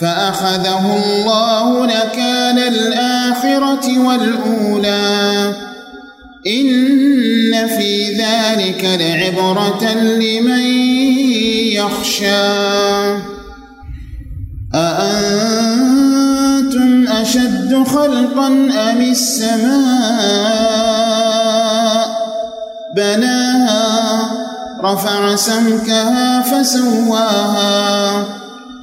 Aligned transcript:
فأخذه 0.00 0.96
الله 0.96 1.86
نكال 1.86 2.58
الآخرة 2.58 4.06
والأولى. 4.06 5.52
إن 6.46 7.66
في 7.66 8.12
ذلك 8.12 8.84
لعبرة 9.00 9.84
لمن 9.94 10.66
يخشى. 11.72 12.26
أأنتم 14.74 15.86
أشد 17.08 17.84
خلقا 17.86 18.46
أم 18.46 19.00
السماء؟ 19.10 20.46
بناها 22.96 24.30
رفع 24.84 25.36
سمكها 25.36 26.40
فسواها. 26.40 28.24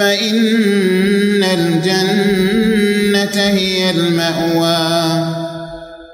فإن 0.00 1.44
الجنة 1.44 3.42
هي 3.42 3.90
المأوى. 3.90 5.34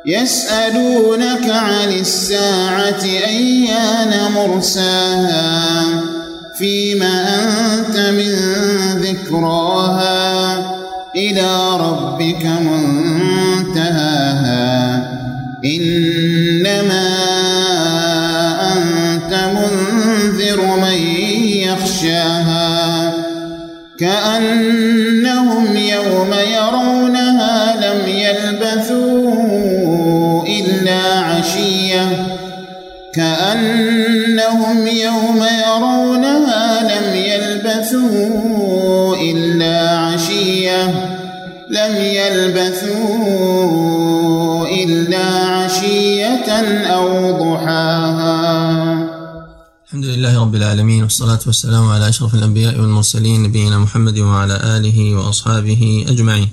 يسألونك 0.07 1.51
عن 1.51 1.93
الساعة 2.01 3.05
أيان 3.05 4.33
مرساها 4.35 5.85
فيما 6.59 7.25
أنت 7.75 7.97
من 7.99 8.35
ذكراها. 9.01 10.77
إلى 11.17 11.77
ربك 11.77 12.45
منتهاها 12.45 13.06
كأنهم 23.99 25.77
يوم 25.77 26.35
يرونها 26.55 27.77
لم 27.77 28.09
يلبثوا 28.09 29.37
إلا 30.47 31.19
عشية. 31.19 32.09
كأنهم 33.15 34.87
يوم 34.87 35.47
يرونها 35.67 36.83
لم 36.83 37.15
يلبثوا 37.15 39.17
إلا 39.17 39.99
عشية. 39.99 41.17
لم 41.69 41.97
يلبثوا 41.97 43.86
لله 50.27 50.41
رب 50.41 50.55
العالمين 50.55 51.03
والصلاة 51.03 51.39
والسلام 51.47 51.89
على 51.89 52.09
أشرف 52.09 52.35
الأنبياء 52.35 52.81
والمرسلين 52.81 53.43
نبينا 53.43 53.79
محمد 53.79 54.19
وعلى 54.19 54.57
آله 54.77 55.15
وأصحابه 55.15 56.05
أجمعين. 56.09 56.49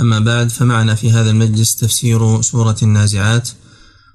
أما 0.00 0.18
بعد 0.18 0.48
فمعنا 0.50 0.94
في 0.94 1.10
هذا 1.10 1.30
المجلس 1.30 1.76
تفسير 1.76 2.40
سورة 2.40 2.76
النازعات 2.82 3.48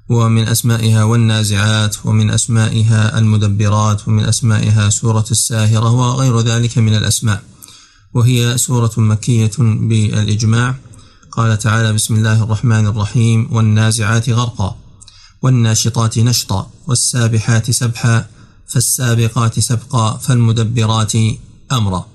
ومن 0.10 0.48
أسمائها 0.48 1.04
والنازعات 1.04 1.96
ومن 2.06 2.30
أسمائها 2.30 3.18
المدبرات 3.20 4.08
ومن 4.08 4.24
أسمائها 4.24 4.90
سورة 4.90 5.26
الساهرة 5.32 5.92
وغير 5.92 6.40
ذلك 6.40 6.78
من 6.78 6.96
الأسماء. 6.96 7.42
وهي 8.14 8.58
سورة 8.58 8.92
مكية 8.98 9.52
بالإجماع. 9.60 10.76
قال 11.32 11.58
تعالى 11.58 11.94
بسم 11.94 12.16
الله 12.16 12.44
الرحمن 12.44 12.88
الرحيم 12.88 13.50
والنازعات 13.52 14.30
غرقا 14.30 14.76
والناشطات 15.42 16.20
نشطا 16.20 16.70
والسابحات 16.88 17.72
سبحا 17.72 18.35
فالسابقات 18.68 19.60
سبقا 19.60 20.18
فالمدبرات 20.18 21.14
أمرا. 21.72 22.08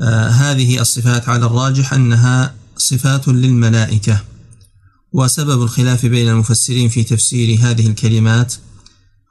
آه 0.00 0.28
هذه 0.28 0.80
الصفات 0.80 1.28
على 1.28 1.46
الراجح 1.46 1.92
أنها 1.92 2.54
صفات 2.76 3.28
للملائكة 3.28 4.20
وسبب 5.12 5.62
الخلاف 5.62 6.06
بين 6.06 6.28
المفسرين 6.28 6.88
في 6.88 7.04
تفسير 7.04 7.58
هذه 7.60 7.86
الكلمات 7.86 8.54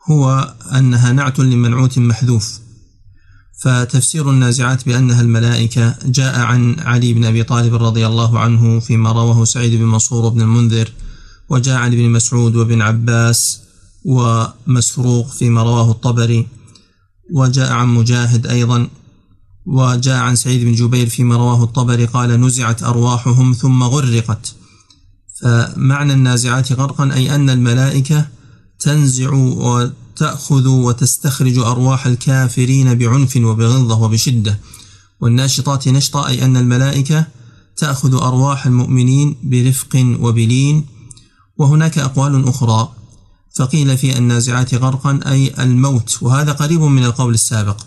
هو 0.10 0.56
أنها 0.74 1.12
نعت 1.12 1.40
لمنعوت 1.40 1.98
محذوف. 1.98 2.60
فتفسير 3.58 4.30
النازعات 4.30 4.86
بأنها 4.86 5.22
الملائكة 5.22 5.96
جاء 6.06 6.40
عن 6.40 6.80
علي 6.80 7.14
بن 7.14 7.26
أبي 7.26 7.44
طالب 7.44 7.76
رضي 7.76 8.08
الله 8.08 8.40
عنه 8.40 8.80
فيما 8.80 9.12
رواه 9.12 9.46
سعيد 9.46 9.74
بن 9.74 9.86
منصور 9.86 10.30
بن 10.30 10.42
المنذر 10.42 10.92
وجاء 11.50 11.78
عن 11.78 11.94
ابن 11.94 12.10
مسعود 12.10 12.56
وابن 12.56 12.82
عباس 12.82 13.62
ومسروق 14.08 15.28
فيما 15.32 15.64
رواه 15.64 15.92
الطبري 15.92 16.48
وجاء 17.34 17.72
عن 17.72 17.88
مجاهد 17.88 18.48
أيضا 18.48 18.88
وجاء 19.66 20.18
عن 20.18 20.36
سعيد 20.36 20.66
بن 20.66 20.74
جبير 20.76 21.10
فيما 21.10 21.36
رواه 21.36 21.64
الطبري 21.64 22.06
قال 22.06 22.42
نزعت 22.42 22.84
أرواحهم 22.84 23.54
ثم 23.54 23.84
غرقت 23.84 24.56
فمعنى 25.42 26.14
النازعات 26.14 26.72
غرقا 26.72 27.14
أي 27.14 27.36
أن 27.36 27.50
الملائكة 27.50 28.28
تنزع 28.80 29.34
وتأخذ 29.34 30.68
وتستخرج 30.68 31.58
أرواح 31.58 32.08
الكافرين 32.08 32.94
بعنف 32.94 33.38
وبغلظة 33.38 34.02
وبشدة. 34.02 34.60
والناشطات 35.22 35.88
نشطا 35.88 36.28
أي 36.28 36.46
أن 36.46 36.58
الملائكة 36.58 37.26
تأخذ 37.78 38.16
أرواح 38.16 38.66
المؤمنين 38.66 39.36
برفق 39.44 40.18
وبلين. 40.20 40.86
وهناك 41.58 41.98
أقوال 41.98 42.48
أخرى. 42.48 42.90
فقيل 43.58 43.98
في 43.98 44.18
النازعات 44.18 44.76
غرقا 44.76 45.20
أي 45.28 45.54
الموت. 45.60 46.18
وهذا 46.22 46.52
قريب 46.52 46.82
من 46.82 47.04
القول 47.04 47.34
السابق. 47.34 47.78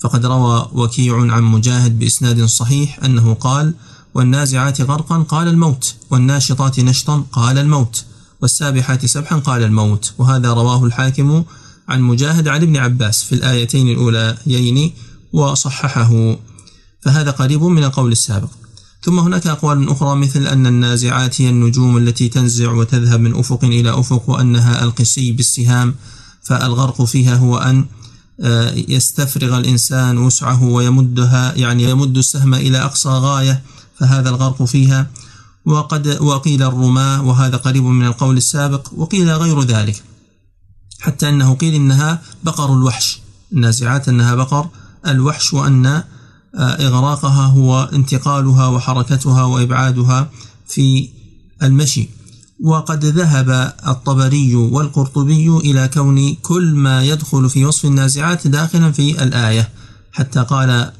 فقد 0.00 0.26
روى 0.26 0.68
وكيع 0.72 1.32
عن 1.32 1.42
مجاهد 1.42 1.98
بإسناد 1.98 2.44
صحيح 2.44 3.04
أنه 3.04 3.34
قال 3.34 3.74
والنازعات 4.14 4.80
غرقا 4.80 5.18
قال 5.22 5.48
الموت 5.48 5.94
والناشطات 6.10 6.80
نشطا 6.80 7.24
قال 7.32 7.58
الموت 7.58 8.04
والسابحات 8.42 9.06
سبحا 9.06 9.36
قال 9.36 9.62
الموت. 9.62 10.12
وهذا 10.18 10.52
رواه 10.52 10.84
الحاكم 10.84 11.44
عن 11.88 12.00
مجاهد 12.02 12.48
عن 12.48 12.62
ابن 12.62 12.76
عباس 12.76 13.22
في 13.22 13.34
الآيتين 13.34 13.88
الأوليين 13.88 14.92
وصححه. 15.32 16.36
فهذا 17.00 17.30
قريب 17.30 17.62
من 17.62 17.84
القول 17.84 18.12
السابق. 18.12 18.48
ثم 19.04 19.18
هناك 19.18 19.46
أقوال 19.46 19.88
أخرى 19.88 20.16
مثل 20.16 20.46
أن 20.46 20.66
النازعات 20.66 21.40
هي 21.40 21.48
النجوم 21.50 21.96
التي 21.96 22.28
تنزع 22.28 22.72
وتذهب 22.72 23.20
من 23.20 23.34
أفق 23.34 23.64
إلى 23.64 24.00
أفق 24.00 24.30
وأنها 24.30 24.84
القسي 24.84 25.32
بالسهام 25.32 25.94
فالغرق 26.42 27.04
فيها 27.04 27.36
هو 27.36 27.58
أن 27.58 27.86
آه، 28.40 28.74
يستفرغ 28.88 29.58
الإنسان 29.58 30.18
وسعه 30.18 30.64
ويمدها 30.64 31.54
يعني 31.54 31.82
يمد 31.82 32.16
السهم 32.16 32.54
إلى 32.54 32.78
أقصى 32.78 33.08
غاية 33.08 33.62
فهذا 33.98 34.28
الغرق 34.28 34.62
فيها. 34.62 35.10
وقد 35.66 36.18
وقيل 36.20 36.62
الرماة 36.62 37.22
وهذا 37.22 37.56
قريب 37.56 37.84
من 37.84 38.06
القول 38.06 38.36
السابق 38.36 38.88
وقيل 38.96 39.30
غير 39.30 39.62
ذلك 39.62 40.02
حتى 41.00 41.28
أنه 41.28 41.54
قيل 41.54 41.74
إنها 41.74 42.22
بقر 42.44 42.72
الوحش. 42.72 43.20
النازعات 43.52 44.08
أنها 44.08 44.34
بقر 44.34 44.68
الوحش 45.06 45.52
وأن 45.52 46.02
إغراقها 46.58 47.46
هو 47.46 47.90
انتقالها 47.92 48.66
وحركتها 48.68 49.44
وإبعادها 49.44 50.30
في 50.66 51.08
المشي. 51.62 52.08
وقد 52.62 53.04
ذهب 53.04 53.74
الطبري 53.88 54.54
والقرطبي 54.54 55.48
إلى 55.48 55.88
كون 55.88 56.34
كل 56.34 56.74
ما 56.74 57.02
يدخل 57.02 57.50
في 57.50 57.64
وصف 57.64 57.84
النازعات 57.84 58.46
داخلا 58.46 58.92
في 58.92 59.22
الآية 59.22 59.68
حتى 60.12 60.40
قال 60.40 60.92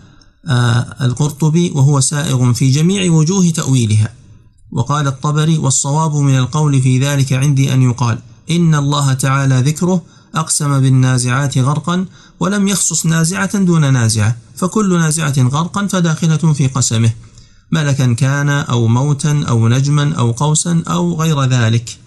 آه، 0.46 0.96
القرطبي 1.00 1.70
وهو 1.70 2.00
سائغ 2.00 2.52
في 2.52 2.70
جميع 2.70 3.12
وجوه 3.12 3.50
تأويلها. 3.50 4.08
وقال 4.72 5.06
الطبري 5.06 5.58
والصواب 5.58 6.16
من 6.16 6.38
القول 6.38 6.82
في 6.82 6.98
ذلك 6.98 7.32
عندي 7.32 7.74
أن 7.74 7.82
يقال 7.82 8.18
إن 8.50 8.74
الله 8.74 9.12
تعالى 9.12 9.60
ذكره 9.60 10.02
أقسم 10.34 10.80
بالنازعات 10.80 11.58
غرقا 11.58 12.06
ولم 12.40 12.68
يخصص 12.68 13.06
نازعة 13.06 13.58
دون 13.58 13.92
نازعة 13.92 14.36
فكل 14.56 14.98
نازعة 14.98 15.34
غرقا 15.38 15.86
فداخلة 15.86 16.52
في 16.52 16.66
قسمه 16.66 17.10
ملكا 17.72 18.12
كان 18.12 18.48
أو 18.48 18.86
موتا 18.86 19.44
أو 19.48 19.68
نجما 19.68 20.14
أو 20.14 20.32
قوسا 20.32 20.82
أو 20.88 21.20
غير 21.20 21.44
ذلك. 21.44 21.98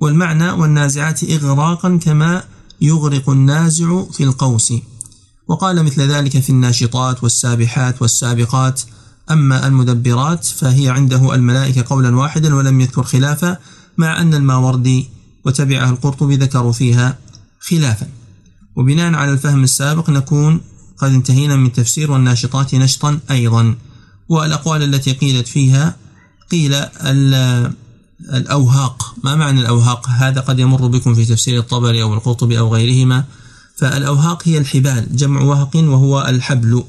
والمعنى 0.00 0.50
والنازعات 0.50 1.24
إغراقا 1.24 1.96
كما 1.96 2.44
يغرق 2.80 3.30
النازع 3.30 4.04
في 4.12 4.24
القوس. 4.24 4.72
وقال 5.48 5.82
مثل 5.84 6.02
ذلك 6.02 6.38
في 6.38 6.50
الناشطات 6.50 7.22
والسابحات 7.22 8.02
والسابقات. 8.02 8.80
أما 9.30 9.66
المدبرات 9.66 10.44
فهي 10.44 10.88
عنده 10.88 11.34
الملائكة 11.34 11.84
قولا 11.88 12.16
واحدا 12.16 12.54
ولم 12.54 12.80
يذكر 12.80 13.02
خلافا 13.02 13.56
مع 13.98 14.20
أن 14.20 14.34
الماوردي 14.34 15.08
وتبعه 15.44 15.90
القرطبي 15.90 16.36
ذكروا 16.36 16.72
فيها. 16.72 17.18
خلافا. 17.70 18.08
وبناء 18.76 19.14
على 19.14 19.32
الفهم 19.32 19.64
السابق 19.64 20.10
نكون 20.10 20.60
قد 20.98 21.12
انتهينا 21.12 21.56
من 21.56 21.72
تفسير 21.72 22.10
والناشطات 22.10 22.74
نشطا 22.74 23.20
أيضا. 23.30 23.74
والأقوال 24.28 24.82
التي 24.82 25.12
قيلت 25.12 25.48
فيها 25.48 25.96
قيل 26.50 26.74
الأوهاق. 28.34 29.14
ما 29.24 29.34
معنى 29.34 29.60
الأوهاق؟ 29.60 30.08
هذا 30.08 30.40
قد 30.40 30.58
يمر 30.58 30.86
بكم 30.86 31.14
في 31.14 31.24
تفسير 31.24 31.58
الطبري 31.58 32.02
أو 32.02 32.14
القرطبي 32.14 32.58
أو 32.58 32.74
غيرهما. 32.74 33.24
فالأوهاق 33.76 34.48
هي 34.48 34.58
الحبال 34.58 35.16
جمع 35.16 35.40
وهق 35.40 35.76
وهو 35.76 36.26
الحبل. 36.28 36.84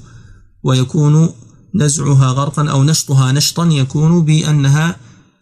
ويكون 0.63 1.29
نزعها 1.75 2.27
غرقا 2.27 2.69
أو 2.69 2.83
نشطها 2.83 3.31
نشطا 3.31 3.65
يكون 3.65 4.25
بأنها 4.25 4.95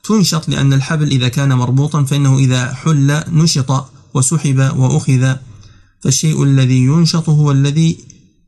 تنشط 0.03 0.49
لأن 0.49 0.73
الحبل 0.73 1.07
إذا 1.07 1.27
كان 1.27 1.53
مربوطا 1.53 2.03
فإنه 2.03 2.37
إذا 2.37 2.73
حل 2.73 3.23
نشط. 3.31 3.94
وسحب 4.15 4.59
وأخذ 4.77 5.35
فالشيء 6.03 6.43
الذي 6.43 6.79
ينشط 6.85 7.29
هو 7.29 7.51
الذي 7.51 7.97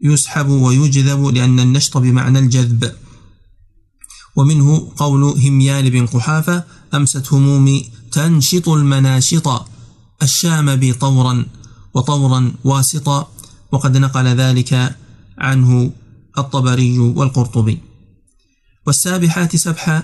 يسحب 0.03 0.49
ويجذب 0.49 1.25
لأن 1.25 1.59
النشط 1.59 1.97
بمعنى 1.97 2.39
الجذب. 2.39 2.91
ومنه 4.35 4.91
قول 4.97 5.23
هميان 5.23 5.89
بن 5.89 6.05
قحافة 6.05 6.63
أمست 6.93 7.33
همومي 7.33 7.89
تنشط 8.11 8.69
المناشط 8.69 9.65
الشام 10.21 10.75
بي 10.75 10.93
طورا 10.93 11.45
وطورا 11.93 12.53
واسطا. 12.63 13.31
وقد 13.71 13.97
نقل 13.97 14.27
ذلك 14.27 14.95
عنه 15.37 15.91
الطبري 16.37 16.99
والقرطبي. 16.99 17.77
والسابحات 18.85 19.55
سبحا 19.55 20.03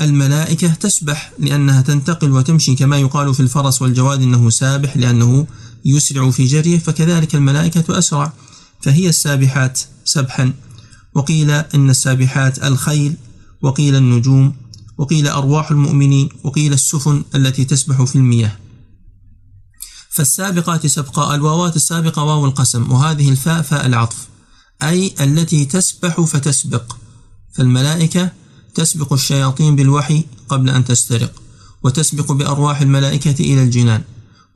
الملائكة 0.00 0.74
تسبح 0.74 1.32
لأنها 1.38 1.82
تنتقل 1.82 2.32
وتمشي 2.32 2.74
كما 2.74 2.98
يقال 2.98 3.34
في 3.34 3.40
الفرس 3.40 3.82
والجواد 3.82 4.22
أنه 4.22 4.50
سابح 4.50 4.96
لأنه 4.96 5.46
يسرع 5.84 6.30
في 6.30 6.44
جريه 6.44 6.78
فكذلك 6.78 7.34
الملائكة 7.34 7.98
أسرع 7.98 8.32
فهي 8.80 9.08
السابحات 9.08 9.80
سبحا. 10.04 10.52
وقيل 11.14 11.50
إن 11.50 11.90
السابحات 11.90 12.64
الخيل 12.64 13.16
وقيل 13.62 13.96
النجوم 13.96 14.54
وقيل 14.98 15.28
أرواح 15.28 15.70
المؤمنين 15.70 16.28
وقيل 16.44 16.72
السفن 16.72 17.24
التي 17.34 17.64
تسبح 17.64 18.02
في 18.02 18.16
المياه. 18.16 18.56
فالسابقات 20.10 20.86
سبقا 20.86 21.34
الواوات 21.34 21.76
السابقة 21.76 22.22
واو 22.22 22.44
القسم 22.44 22.92
وهذه 22.92 23.30
الفاء 23.30 23.62
فاء 23.62 23.86
العطف 23.86 24.28
أي 24.82 25.14
التي 25.20 25.64
تسبح 25.64 26.20
فتسبق. 26.20 26.96
فالملائكة 27.54 28.30
تسبق 28.74 29.12
الشياطين 29.12 29.76
بالوحي 29.76 30.24
قبل 30.48 30.70
أن 30.70 30.84
تسترق 30.84 31.32
وتسبق 31.82 32.32
بأرواح 32.32 32.80
الملائكة 32.80 33.40
إلى 33.40 33.62
الجنان 33.62 34.02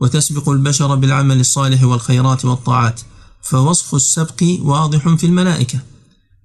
وتسبق 0.01 0.49
البشر 0.49 0.95
بالعمل 0.95 1.41
الصالح 1.41 1.85
والخيرات 1.85 2.45
والطاعات 2.45 3.01
فوصف 3.43 3.95
السبق 3.95 4.45
واضح 4.61 5.09
في 5.09 5.27
الملائكة. 5.27 5.79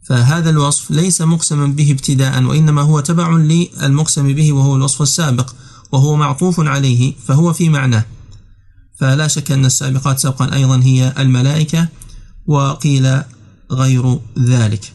فهذا 0.07 0.49
الوصف 0.49 0.91
ليس 0.91 1.21
مقسما 1.21 1.67
به 1.67 1.91
ابتداء 1.91 2.43
وإنما 2.43 2.81
هو 2.81 2.99
تبع 2.99 3.29
للمقسم 3.29 4.33
به 4.33 4.53
وهو 4.53 4.75
الوصف 4.75 5.01
السابق 5.01 5.53
وهو 5.91 6.15
معطوف 6.15 6.59
عليه 6.59 7.13
فهو 7.27 7.53
في 7.53 7.69
معناه. 7.69 8.05
فلا 8.99 9.27
شك 9.27 9.51
أن 9.51 9.65
السابقات 9.65 10.19
سبقا 10.19 10.53
أيضا 10.53 10.81
هي 10.83 11.13
الملائكة 11.17 11.87
وقيل 12.47 13.21
غير 13.71 14.19
ذلك. 14.39 14.93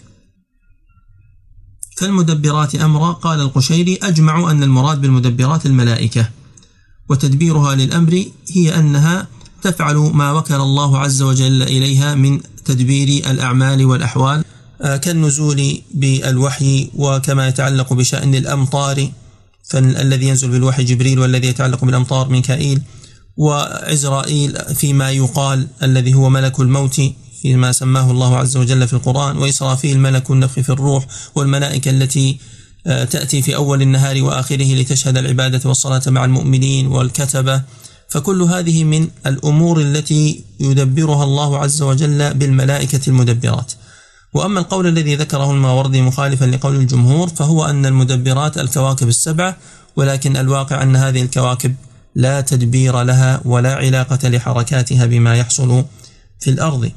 فالمدبرات 1.98 2.74
أمرا 2.74 3.12
قال 3.12 3.40
القشيري 3.40 3.98
أجمع 4.02 4.50
أن 4.50 4.62
المراد 4.62 5.00
بالمدبرات 5.00 5.66
الملائكة. 5.66 6.28
وتدبيرها 7.08 7.74
للأمر 7.74 8.24
هي 8.52 8.78
أنها 8.78 9.26
تفعل 9.62 9.96
ما 9.96 10.32
وكل 10.32 10.54
الله 10.54 10.98
عز 10.98 11.22
وجل 11.22 11.62
إليها 11.62 12.14
من 12.14 12.40
تدبير 12.64 13.30
الأعمال 13.30 13.84
والأحوال 13.84 14.44
آه، 14.82 14.96
كالنزول 14.96 15.82
بالوحي 15.94 16.90
وكما 16.94 17.48
يتعلق 17.48 17.92
بشأن 17.92 18.34
الأمطار 18.34 19.08
فالذي 19.64 20.28
ينزل 20.28 20.48
بالوحي 20.48 20.84
جبريل 20.84 21.18
والذي 21.18 21.48
يتعلق 21.48 21.84
بالأمطار 21.84 22.28
ميكائيل 22.28 22.82
وعزرائيل 23.36 24.58
فيما 24.74 25.10
يقال 25.10 25.68
الذي 25.82 26.14
هو 26.14 26.30
ملك 26.30 26.60
الموت. 26.60 27.00
فيما 27.42 27.72
سماه 27.72 28.10
الله 28.10 28.36
عز 28.36 28.56
وجل 28.56 28.88
في 28.88 28.92
القرآن 28.92 29.38
وإسرافيل 29.38 29.98
ملك 29.98 30.30
النفخ 30.30 30.60
في 30.60 30.68
الروح 30.68 31.06
والملائكة 31.34 31.90
التي 31.90 32.38
آه، 32.86 33.04
تأتي 33.04 33.42
في 33.42 33.56
أول 33.56 33.82
النهار 33.82 34.22
وآخره 34.22 34.74
لتشهد 34.74 35.16
العبادة 35.16 35.68
والصلاة 35.68 36.02
مع 36.06 36.24
المؤمنين 36.24 36.86
والكتبة. 36.86 37.62
فكل 38.08 38.42
هذه 38.42 38.84
من 38.84 39.08
الأمور 39.26 39.80
التي 39.80 40.44
يدبرها 40.60 41.24
الله 41.24 41.58
عز 41.58 41.82
وجل 41.82 42.34
بالملائكة 42.34 43.00
المدبرات. 43.08 43.72
وأما 44.34 44.60
القول 44.60 44.86
الذي 44.86 45.16
ذكره 45.16 45.50
الماوردي 45.50 46.02
مخالفا 46.02 46.44
لقول 46.44 46.76
الجمهور 46.76 47.28
فهو 47.28 47.64
أن 47.64 47.86
المدبرات 47.86 48.58
الكواكب 48.58 49.08
السبعة 49.08 49.56
ولكن 49.96 50.36
الواقع 50.36 50.82
أن 50.82 50.96
هذه 50.96 51.22
الكواكب 51.22 51.74
لا 52.14 52.40
تدبير 52.40 53.02
لها 53.02 53.40
ولا 53.44 53.74
علاقة 53.74 54.28
لحركاتها 54.28 55.06
بما 55.06 55.36
يحصل 55.36 55.84
في 56.40 56.50
الأرض. 56.50 56.90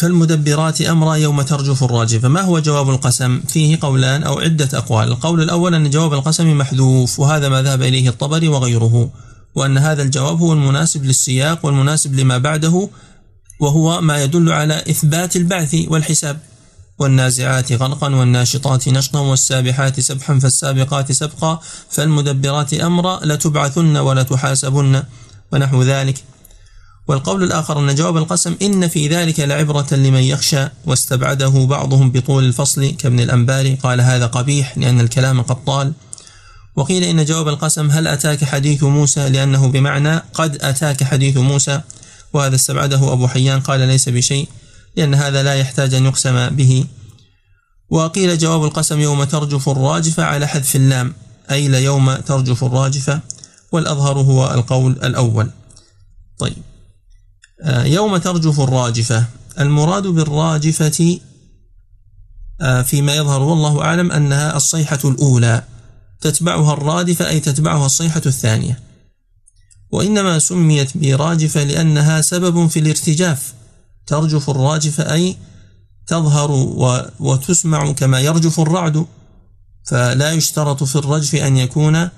فالمدبرات 0.00 0.80
أمرا 0.80 1.14
يوم 1.14 1.42
ترجف 1.42 1.84
الراجفة 1.84 2.28
ما 2.28 2.40
هو 2.40 2.58
جواب 2.58 2.90
القسم؟ 2.90 3.40
فيه 3.40 3.78
قولان 3.80 4.22
أو 4.22 4.38
عدة 4.38 4.68
أقوال. 4.78 5.08
القول 5.08 5.42
الأول 5.42 5.74
أن 5.74 5.90
جواب 5.90 6.12
القسم 6.12 6.58
محذوف 6.58 7.20
وهذا 7.20 7.48
ما 7.48 7.62
ذهب 7.62 7.82
إليه 7.82 8.08
الطبري 8.08 8.48
وغيره 8.48 9.10
وأن 9.54 9.78
هذا 9.78 10.02
الجواب 10.02 10.38
هو 10.38 10.52
المناسب 10.52 11.04
للسياق 11.04 11.66
والمناسب 11.66 12.14
لما 12.14 12.38
بعده 12.38 12.88
وهو 13.60 14.00
ما 14.00 14.22
يدل 14.22 14.52
على 14.52 14.74
إثبات 14.90 15.36
البعث 15.36 15.76
والحساب. 15.88 16.38
والنازعات 16.98 17.72
غرقا 17.72 18.14
والناشطات 18.14 18.88
نشطا 18.88 19.20
والسابحات 19.20 20.00
سبحا 20.00 20.38
فالسابقات 20.38 21.12
سبقا 21.12 21.60
فالمدبرات 21.90 22.74
أمرا 22.74 23.20
لتبعثن 23.24 23.96
ولتحاسبن 23.96 25.02
ونحو 25.52 25.82
ذلك. 25.82 26.24
والقول 27.10 27.42
الآخر 27.44 27.78
أن 27.78 27.94
جواب 27.94 28.16
القسم 28.16 28.56
إن 28.62 28.88
في 28.88 29.08
ذلك 29.08 29.40
لعبرة 29.40 29.86
لمن 29.92 30.22
يخشى 30.22 30.68
واستبعده 30.86 31.48
بعضهم 31.48 32.10
بطول 32.10 32.44
الفصل 32.44 32.90
كابن 32.90 33.20
الأنباري 33.20 33.74
قال 33.74 34.00
هذا 34.00 34.26
قبيح 34.26 34.78
لأن 34.78 35.00
الكلام 35.00 35.42
قد 35.42 35.64
طال. 35.64 35.92
وقيل 36.76 37.04
إن 37.04 37.24
جواب 37.24 37.48
القسم 37.48 37.90
هل 37.90 38.06
أتاك 38.06 38.44
حديث 38.44 38.82
موسى 38.82 39.28
لأنه 39.28 39.68
بمعنى 39.68 40.22
قد 40.34 40.58
أتاك 40.62 41.04
حديث 41.04 41.36
موسى 41.36 41.80
وهذا 42.32 42.54
استبعده 42.54 43.12
أبو 43.12 43.28
حيان 43.28 43.60
قال 43.60 43.80
ليس 43.80 44.08
بشيء 44.08 44.48
لأن 44.96 45.14
هذا 45.14 45.42
لا 45.42 45.54
يحتاج 45.54 45.94
أن 45.94 46.04
يقسم 46.04 46.48
به. 46.48 46.84
وقيل 47.90 48.38
جواب 48.38 48.64
القسم 48.64 49.00
يوم 49.00 49.24
ترجف 49.24 49.68
الراجفة 49.68 50.24
على 50.24 50.46
حذف 50.46 50.76
اللام 50.76 51.14
أي 51.50 51.68
ليوم 51.68 52.14
ترجف 52.14 52.64
الراجفة 52.64 53.20
والأظهر 53.72 54.18
هو 54.18 54.54
القول 54.54 54.92
الأول. 54.92 55.50
طيب. 56.38 56.69
يوم 57.66 58.16
ترجف 58.16 58.60
الراجفة. 58.60 59.24
المراد 59.60 60.06
بالراجفة 60.06 61.20
آه، 62.60 62.82
فيما 62.82 63.14
يظهر 63.14 63.42
والله 63.42 63.82
أعلم 63.82 64.12
أنها 64.12 64.56
الصيحة 64.56 64.98
الأولى. 65.04 65.62
تتبعها 66.20 66.72
الرادفة 66.72 67.28
أي 67.28 67.40
تتبعها 67.40 67.86
الصيحة 67.86 68.22
الثانية. 68.26 68.80
وإنما 69.92 70.38
سميت 70.38 70.96
براجفة 70.96 71.64
لأنها 71.64 72.20
سبب 72.20 72.66
في 72.66 72.78
الارتجاف. 72.78 73.54
ترجف 74.06 74.50
الراجفة 74.50 75.12
أي 75.12 75.36
تظهر 76.06 76.50
وتسمع 77.20 77.92
كما 77.92 78.20
يرجف 78.20 78.60
الرعد. 78.60 79.06
فلا 79.86 80.32
يشترط 80.32 80.84
في 80.84 80.96
الرجف 80.96 81.34
أن 81.34 81.56
يكون 81.56 82.08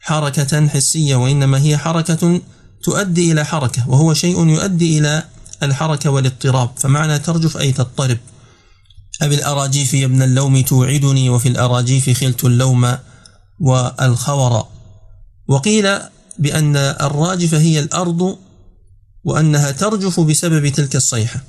حركة 0.00 0.68
حسية 0.68 1.16
وإنما 1.16 1.60
هي 1.60 1.78
حركة 1.78 2.40
تؤدي 2.82 3.32
إلى 3.32 3.44
حركة 3.44 3.88
وهو 3.88 4.14
شيء 4.14 4.48
يؤدي 4.48 4.98
إلى 4.98 5.24
الحركة 5.62 6.10
والاضطراب. 6.10 6.70
فمعنى 6.76 7.18
ترجف 7.18 7.56
أي 7.56 7.72
تضطرب. 7.72 8.18
أبي 9.22 9.34
الأراجيف 9.34 9.94
يا 9.94 10.06
ابن 10.06 10.22
اللوم 10.22 10.60
توعدني 10.60 11.30
وفي 11.30 11.48
الأراجيف 11.48 12.10
خلت 12.10 12.44
اللوم 12.44 12.96
والخور. 13.60 14.66
وقيل 15.48 15.98
بأن 16.38 16.76
الراجفة 16.76 17.58
هي 17.58 17.80
الأرض 17.80 18.38
وأنها 19.24 19.70
ترجف 19.70 20.20
بسبب 20.20 20.68
تلك 20.68 20.96
الصيحة. 20.96 21.40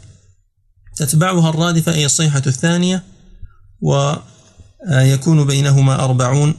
تتبعها 0.96 1.50
الرادفة 1.50 1.94
أي 1.94 2.06
الصيحة 2.06 2.42
الثانية 2.48 3.04
ويكون 3.82 5.46
بينهما 5.46 6.04
أربعون. 6.04 6.56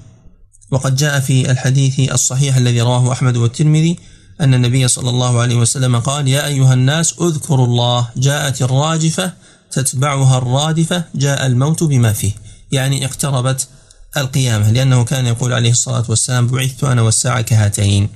وقد 0.70 0.96
جاء 0.96 1.20
في 1.20 1.50
الحديث 1.50 2.12
الصحيح 2.12 2.56
الذي 2.56 2.80
رواه 2.80 3.12
أحمد 3.12 3.36
والترمذي 3.36 3.98
أن 4.40 4.54
النبي 4.54 4.88
صلى 4.88 5.10
الله 5.10 5.40
عليه 5.40 5.56
وسلم 5.56 6.00
قال 6.00 6.28
يا 6.28 6.46
أيها 6.46 6.74
الناس 6.74 7.14
اذكروا 7.20 7.66
الله 7.66 8.08
جاءت 8.16 8.62
الراجفة 8.62 9.32
تتبعها 9.70 10.38
الرادفة 10.38 11.04
جاء 11.14 11.46
الموت 11.46 11.82
بما 11.82 12.12
فيه. 12.12 12.32
يعني 12.72 13.04
اقتربت 13.04 13.68
القيامة 14.16 14.70
لأنه 14.70 15.04
كان 15.04 15.26
يقول 15.26 15.52
عليه 15.52 15.70
الصلاة 15.70 16.04
والسلام 16.08 16.46
بعثت 16.46 16.84
أنا 16.84 17.02
والساعة 17.02 17.40
كهاتين. 17.40 18.08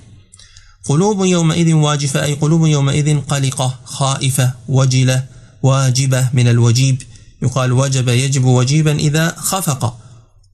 قلوب 0.84 1.24
يومئذ 1.24 1.72
واجفة 1.74 2.24
أي 2.24 2.34
قلوب 2.34 2.66
يومئذ 2.66 3.20
قلقة 3.20 3.78
خائفة 3.84 4.52
وجلة 4.68 5.24
واجبة 5.62 6.28
من 6.32 6.48
الوجيب. 6.48 7.02
يقال 7.42 7.72
وجب 7.72 8.08
يجب 8.08 8.44
وجيبا 8.44 8.92
إذا 8.92 9.34
خفق. 9.36 10.03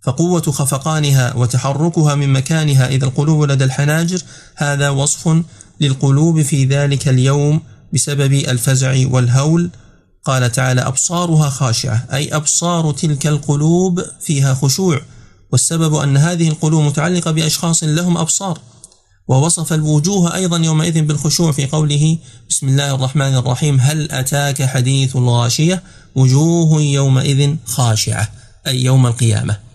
فقوة 0.03 0.43
خفقانها 0.43 1.37
وتحركها 1.37 2.15
من 2.15 2.33
مكانها 2.33 2.89
إذا 2.89 3.05
القلوب 3.05 3.43
لدى 3.43 3.65
الحناجر 3.65 4.23
هذا 4.57 4.91
وصف 4.91 5.43
للقلوب 5.81 6.43
في 6.43 6.65
ذلك 6.65 7.09
اليوم 7.09 7.61
بسبب 7.95 8.33
الفزع 8.33 9.07
والهول. 9.11 9.71
قال 10.25 10.53
تعالى 10.53 10.81
أبصارها 10.81 11.51
خاشعة 11.51 12.07
أي 12.13 12.37
أبصار 12.37 12.93
تلك 12.93 13.27
القلوب 13.27 14.05
فيها 14.21 14.55
خشوع. 14.55 15.01
والسبب 15.53 15.95
أن 15.95 16.17
هذه 16.17 16.49
القلوب 16.49 16.85
متعلقة 16.85 17.31
بأشخاص 17.31 17.85
لهم 17.85 18.17
أبصار. 18.17 18.59
ووصف 19.29 19.73
الوجوه 19.73 20.35
أيضا 20.35 20.57
يومئذ 20.57 21.03
بالخشوع 21.03 21.53
في 21.53 21.67
قوله 21.67 22.19
بسم 22.49 22.69
الله 22.69 22.95
الرحمن 22.95 23.35
الرحيم 23.35 23.81
هل 23.81 24.13
أتاك 24.13 24.63
حديث 24.63 25.17
الغاشية؟ 25.17 25.83
وجوه 26.15 26.83
يومئذ 26.83 27.55
خاشعة 27.67 28.29
أي 28.67 28.85
يوم 28.85 29.07
القيامة. 29.07 29.70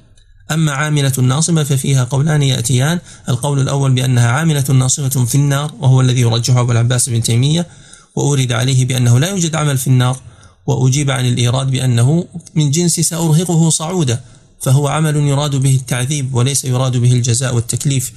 أما 0.51 0.71
عاملة 0.71 1.13
ناصبة 1.21 1.63
ففيها 1.63 2.03
قولان 2.03 2.41
يأتيان. 2.41 2.99
القول 3.29 3.59
الأول 3.59 3.91
بأنها 3.91 4.27
عاملة 4.31 4.63
ناصبة 4.69 5.25
في 5.25 5.35
النار 5.35 5.73
وهو 5.79 6.01
الذي 6.01 6.21
يرجحه 6.21 6.61
أبو 6.61 6.71
العباس 6.71 7.09
بن 7.09 7.21
تيمية 7.21 7.67
وأورد 8.15 8.51
عليه 8.51 8.85
بأنه 8.85 9.19
لا 9.19 9.29
يوجد 9.29 9.55
عمل 9.55 9.77
في 9.77 9.87
النار 9.87 10.17
وأجيب 10.65 11.11
عن 11.11 11.25
الإيراد 11.25 11.71
بأنه 11.71 12.25
من 12.55 12.71
جنس 12.71 12.99
سأرهقه 12.99 13.69
صعودا 13.69 14.21
فهو 14.61 14.87
عمل 14.87 15.15
يراد 15.15 15.55
به 15.55 15.75
التعذيب 15.75 16.35
وليس 16.35 16.65
يراد 16.65 16.97
به 16.97 17.11
الجزاء 17.11 17.55
والتكليف. 17.55 18.13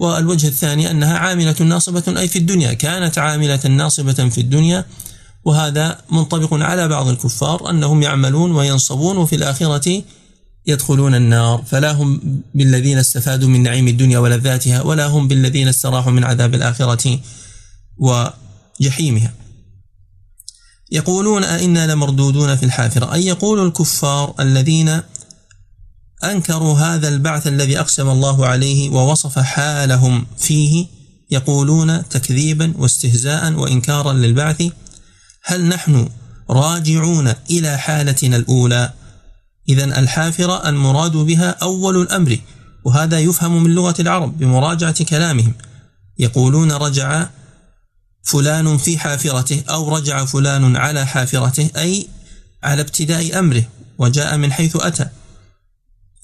والوجه 0.00 0.46
الثاني 0.46 0.90
أنها 0.90 1.18
عاملة 1.18 1.56
ناصبة 1.60 2.20
أي 2.20 2.28
في 2.28 2.38
الدنيا 2.38 2.72
كانت 2.72 3.18
عاملة 3.18 3.66
ناصبة 3.68 4.28
في 4.28 4.40
الدنيا 4.40 4.84
وهذا 5.44 5.98
منطبق 6.12 6.54
على 6.54 6.88
بعض 6.88 7.08
الكفار 7.08 7.70
أنهم 7.70 8.02
يعملون 8.02 8.52
وينصبون 8.52 9.16
وفي 9.16 9.36
الآخرة 9.36 10.02
يدخلون 10.66 11.14
النار 11.14 11.64
فلا 11.66 11.92
هم 11.92 12.42
بالذين 12.54 12.98
استفادوا 12.98 13.48
من 13.48 13.62
نعيم 13.62 13.88
الدنيا 13.88 14.18
ولذاتها 14.18 14.82
ولا 14.82 15.06
هم 15.06 15.28
بالذين 15.28 15.68
استراحوا 15.68 16.12
من 16.12 16.24
عذاب 16.24 16.54
الآخرة 16.54 17.20
وجحيمها. 17.98 19.34
يقولون 20.92 21.44
أئنا 21.44 21.92
لمردودون 21.92 22.56
في 22.56 22.62
الحافرة. 22.62 23.14
أي 23.14 23.26
يقول 23.26 23.66
الكفار 23.66 24.34
الذين 24.40 25.02
أنكروا 26.24 26.78
هذا 26.78 27.08
البعث 27.08 27.46
الذي 27.46 27.80
أقسم 27.80 28.08
الله 28.08 28.46
عليه 28.46 28.90
ووصف 28.90 29.38
حالهم 29.38 30.26
فيه 30.38 30.86
يقولون 31.30 32.08
تكذيبا 32.08 32.72
واستهزاء 32.78 33.52
وإنكارا 33.52 34.12
للبعث 34.12 34.62
هل 35.44 35.68
نحن 35.68 36.08
راجعون 36.50 37.32
إلى 37.50 37.78
حالتنا 37.78 38.36
الأولى؟ 38.36 38.92
إذا 39.70 39.84
الحافرة 39.84 40.68
المراد 40.68 41.12
بها 41.12 41.50
أول 41.50 42.02
الأمر 42.02 42.38
وهذا 42.84 43.18
يفهم 43.18 43.62
من 43.62 43.70
لغة 43.70 43.94
العرب 44.00 44.38
بمراجعة 44.38 45.04
كلامهم. 45.04 45.52
يقولون 46.18 46.72
رجع 46.72 47.26
فلان 48.22 48.76
في 48.76 48.98
حافرته 48.98 49.62
أو 49.70 49.96
رجع 49.96 50.24
فلان 50.24 50.76
على 50.76 51.06
حافرته 51.06 51.70
أي 51.76 52.08
على 52.62 52.82
ابتداء 52.82 53.38
أمره 53.38 53.64
وجاء 53.98 54.36
من 54.36 54.52
حيث 54.52 54.76
أتى. 54.76 55.06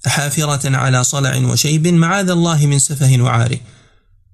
حافرة 0.07 0.77
على 0.77 1.05
صلع 1.05 1.37
وشيب 1.37 1.87
معاذ 1.87 2.31
الله 2.31 2.67
من 2.67 2.79
سفه 2.79 3.17
وعار. 3.21 3.59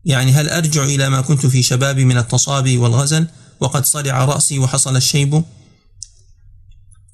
يعني 0.05 0.33
هل 0.33 0.49
أرجع 0.49 0.85
إلى 0.85 1.09
ما 1.09 1.21
كنت 1.21 1.47
في 1.47 1.63
شبابي 1.63 2.05
من 2.05 2.19
التصابي 2.19 2.79
والغزل 2.79 3.27
وقد 3.61 3.85
صلع 3.85 4.25
رأسي 4.25 4.59
وحصل 4.59 4.97
الشيب؟ 4.97 5.45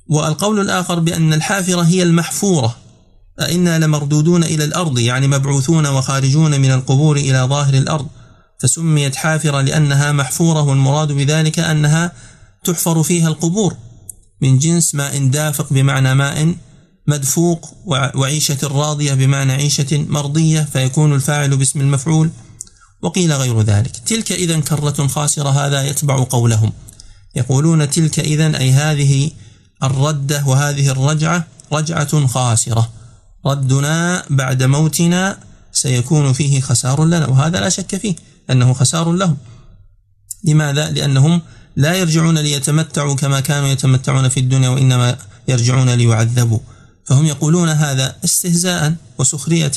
والقول 0.08 0.60
الآخر 0.60 0.98
بأن 0.98 1.32
الحافرة 1.32 1.82
هي 1.82 2.02
المحفورة 2.02 2.76
أئنا 3.40 3.78
لمردودون 3.78 4.44
إلى 4.44 4.64
الأرض 4.64 4.98
يعني 4.98 5.28
مبعوثون 5.28 5.86
وخارجون 5.86 6.60
من 6.60 6.70
القبور 6.70 7.16
إلى 7.16 7.42
ظاهر 7.42 7.74
الأرض. 7.74 8.06
فسميت 8.58 9.16
حافرة 9.16 9.60
لأنها 9.60 10.12
محفورة 10.12 10.62
والمراد 10.62 11.12
بذلك 11.12 11.58
أنها 11.58 12.12
تحفر 12.64 13.02
فيها 13.02 13.28
القبور. 13.28 13.76
من 14.40 14.58
جنس 14.58 14.94
ماء 14.94 15.26
دافق 15.26 15.72
بمعنى 15.72 16.14
ماء 16.14 16.54
مدفوق 17.06 17.74
وعيشة 18.14 18.58
راضية 18.62 19.14
بمعنى 19.14 19.52
عيشة 19.52 20.06
مرضية 20.08 20.60
فيكون 20.72 21.12
الفاعل 21.12 21.56
باسم 21.56 21.80
المفعول 21.80 22.30
وقيل 23.02 23.32
غير 23.32 23.62
ذلك. 23.62 23.96
تلك 24.06 24.32
إذا 24.32 24.60
كرة 24.60 25.06
خاسرة 25.06 25.48
هذا 25.48 25.82
يتبع 25.82 26.24
قولهم. 26.24 26.72
يقولون 27.36 27.90
تلك 27.90 28.20
إذا 28.20 28.58
أي 28.58 28.70
هذه 28.70 29.30
الردة 29.82 30.44
وهذه 30.46 30.88
الرجعة 30.88 31.46
رجعة 31.72 32.26
خاسرة. 32.26 32.90
ردنا 33.46 34.24
بعد 34.30 34.62
موتنا 34.62 35.38
سيكون 35.72 36.32
فيه 36.32 36.60
خسار 36.60 37.04
لنا 37.04 37.26
وهذا 37.26 37.60
لا 37.60 37.68
شك 37.68 37.96
فيه 37.96 38.14
أنه 38.50 38.72
خسار 38.72 39.12
لهم. 39.12 39.36
لماذا؟ 40.44 40.90
لأنهم 40.90 41.42
لا 41.76 41.94
يرجعون 41.94 42.38
ليتمتعوا 42.38 43.14
كما 43.14 43.40
كانوا 43.40 43.68
يتمتعون 43.68 44.28
في 44.28 44.40
الدنيا 44.40 44.68
وإنما 44.68 45.16
يرجعون 45.48 45.90
ليعذبوا. 45.90 46.58
فهم 47.04 47.26
يقولون 47.26 47.68
هذا 47.68 48.16
استهزاء 48.24 48.94
وسخرية. 49.18 49.72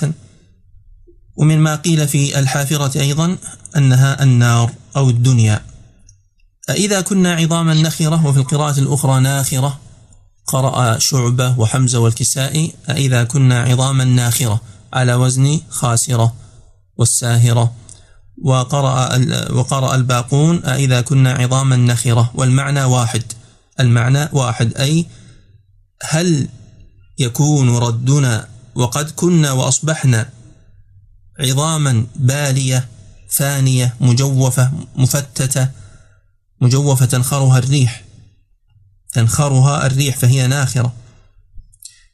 ومن 1.36 1.60
ما 1.60 1.76
قيل 1.76 2.08
في 2.08 2.40
الحافرة 2.40 3.02
أيضا 3.02 3.38
أنها 3.78 4.24
النار 4.24 4.72
أو 4.96 5.10
الدنيا. 5.10 5.62
أإذا 6.70 7.02
كنا 7.02 7.34
عظاما 7.34 7.74
نخرة 7.74 8.26
وفي 8.26 8.40
القراءة 8.40 8.80
الأخرى 8.80 9.20
ناخرة 9.20 9.80
قرأ 10.52 11.00
شعبة 11.00 11.60
وحمزة 11.60 12.00
والكسائي 12.00 12.74
أإذا 12.90 13.24
كنا 13.24 13.64
عظاما 13.64 14.04
ناخرة 14.04 14.62
على 14.94 15.14
وزن 15.14 15.60
خاسرة 15.70 16.34
والساهرة. 16.98 17.74
وقرأ 18.44 19.18
وقرأ 19.52 19.96
الباقون 19.96 20.64
أإذا 20.66 21.02
كنا 21.02 21.34
عظاما 21.34 21.76
نخرة 21.76 22.32
والمعنى 22.36 22.84
واحد. 22.84 23.24
المعنى 23.80 24.30
واحد 24.34 24.78
أي 24.78 25.06
هل 26.04 26.48
يكون 27.20 27.78
ردنا 27.78 28.48
وقد 28.76 29.12
كنا 29.12 29.52
وأصبحنا 29.52 30.30
عظاما 31.40 32.06
بالية 32.16 32.88
فانية 33.30 33.96
مجوفة 34.00 34.72
مفتتة 34.96 35.70
مجوفة 36.62 37.06
تنخرها 37.06 37.58
الريح؟ 37.58 38.04
تنخرها 39.14 39.86
الريح 39.86 40.18
فهي 40.18 40.48
ناخرة. 40.48 40.94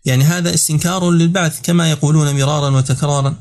يعني 0.06 0.24
هذا 0.24 0.54
استنكار 0.54 1.12
للبعث 1.12 1.62
كما 1.62 1.92
يقولون 1.92 2.36
مرارا 2.36 2.70
وتكرارا. 2.70 3.36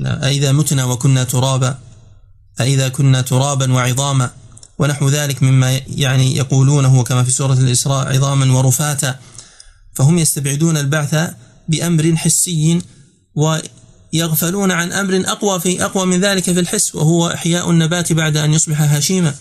أإذا 0.00 0.52
متنا 0.52 0.84
وكنا 0.84 1.24
ترابا 1.24 1.78
أإذا 2.60 2.88
كنا 2.88 3.20
ترابا 3.20 3.72
وعظاما. 3.72 4.30
ونحو 4.78 5.08
ذلك 5.08 5.42
مما 5.42 5.80
يعني 5.88 6.36
يقولونه 6.36 7.02
كما 7.02 7.24
في 7.24 7.30
سورة 7.30 7.52
الإسراء 7.52 8.14
عظاما 8.14 8.52
ورفاتا. 8.52 9.18
فهم 9.94 10.18
يستبعدون 10.18 10.76
البعث 10.76 11.30
بأمر 11.68 12.16
حسي 12.16 12.82
ويغفلون 13.34 14.70
عن 14.70 14.92
أمر 14.92 15.22
أقوى 15.26 15.60
في 15.60 15.84
أقوى 15.84 16.06
من 16.06 16.20
ذلك 16.20 16.44
في 16.44 16.60
الحس 16.60 16.94
وهو 16.94 17.28
إحياء 17.28 17.70
النبات 17.70 18.12
بعد 18.12 18.36
أن 18.36 18.52
يصبح 18.52 18.80
هشيما 18.80 19.34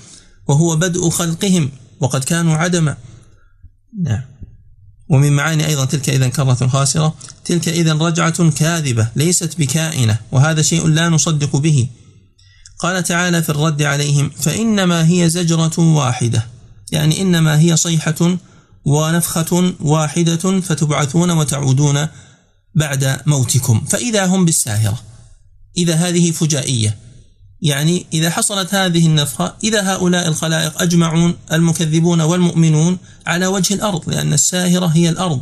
وهو 0.47 0.75
بدء 0.75 1.09
خلقهم 1.09 1.71
وقد 1.99 2.23
كانوا 2.23 2.55
عدما. 2.55 2.97
نعم. 4.01 4.21
ومن 5.09 5.31
معاني 5.31 5.67
أيضا 5.67 5.85
تلك 5.85 6.09
إذا 6.09 6.27
كرة 6.27 6.67
خاسرة 6.67 7.15
تلك 7.45 7.69
إذا 7.69 7.93
رجعة 7.93 8.49
كاذبة 8.49 9.07
ليست 9.15 9.59
بكائنة 9.59 10.17
وهذا 10.31 10.61
شيء 10.61 10.87
لا 10.87 11.09
نصدق 11.09 11.55
به. 11.55 11.87
قال 12.79 13.03
تعالى 13.03 13.43
في 13.43 13.49
الرد 13.49 13.81
عليهم 13.81 14.29
فإنما 14.29 15.07
هي 15.07 15.29
زجرة 15.29 15.79
واحدة 15.79 16.47
يعني 16.91 17.21
إنما 17.21 17.59
هي 17.59 17.77
صيحة 17.77 18.37
ونفخة 18.85 19.73
واحدة 19.79 20.61
فتبعثون 20.61 21.31
وتعودون 21.31 22.07
بعد 22.75 23.21
موتكم 23.25 23.81
فإذا 23.89 24.25
هم 24.25 24.45
بالساهرة 24.45 25.01
إذا 25.77 25.95
هذه 25.95 26.31
فجائية. 26.31 26.97
يعني 27.63 28.05
إذا 28.13 28.29
حصلت 28.29 28.73
هذه 28.73 29.05
النفخة 29.05 29.55
إذا 29.63 29.93
هؤلاء 29.93 30.27
الخلائق 30.27 30.81
أجمعون 30.81 31.35
المكذبون 31.51 32.21
والمؤمنون 32.21 32.97
على 33.27 33.47
وجه 33.47 33.73
الأرض 33.73 34.09
لأن 34.09 34.33
الساهرة 34.33 34.85
هي 34.85 35.09
الأرض. 35.09 35.41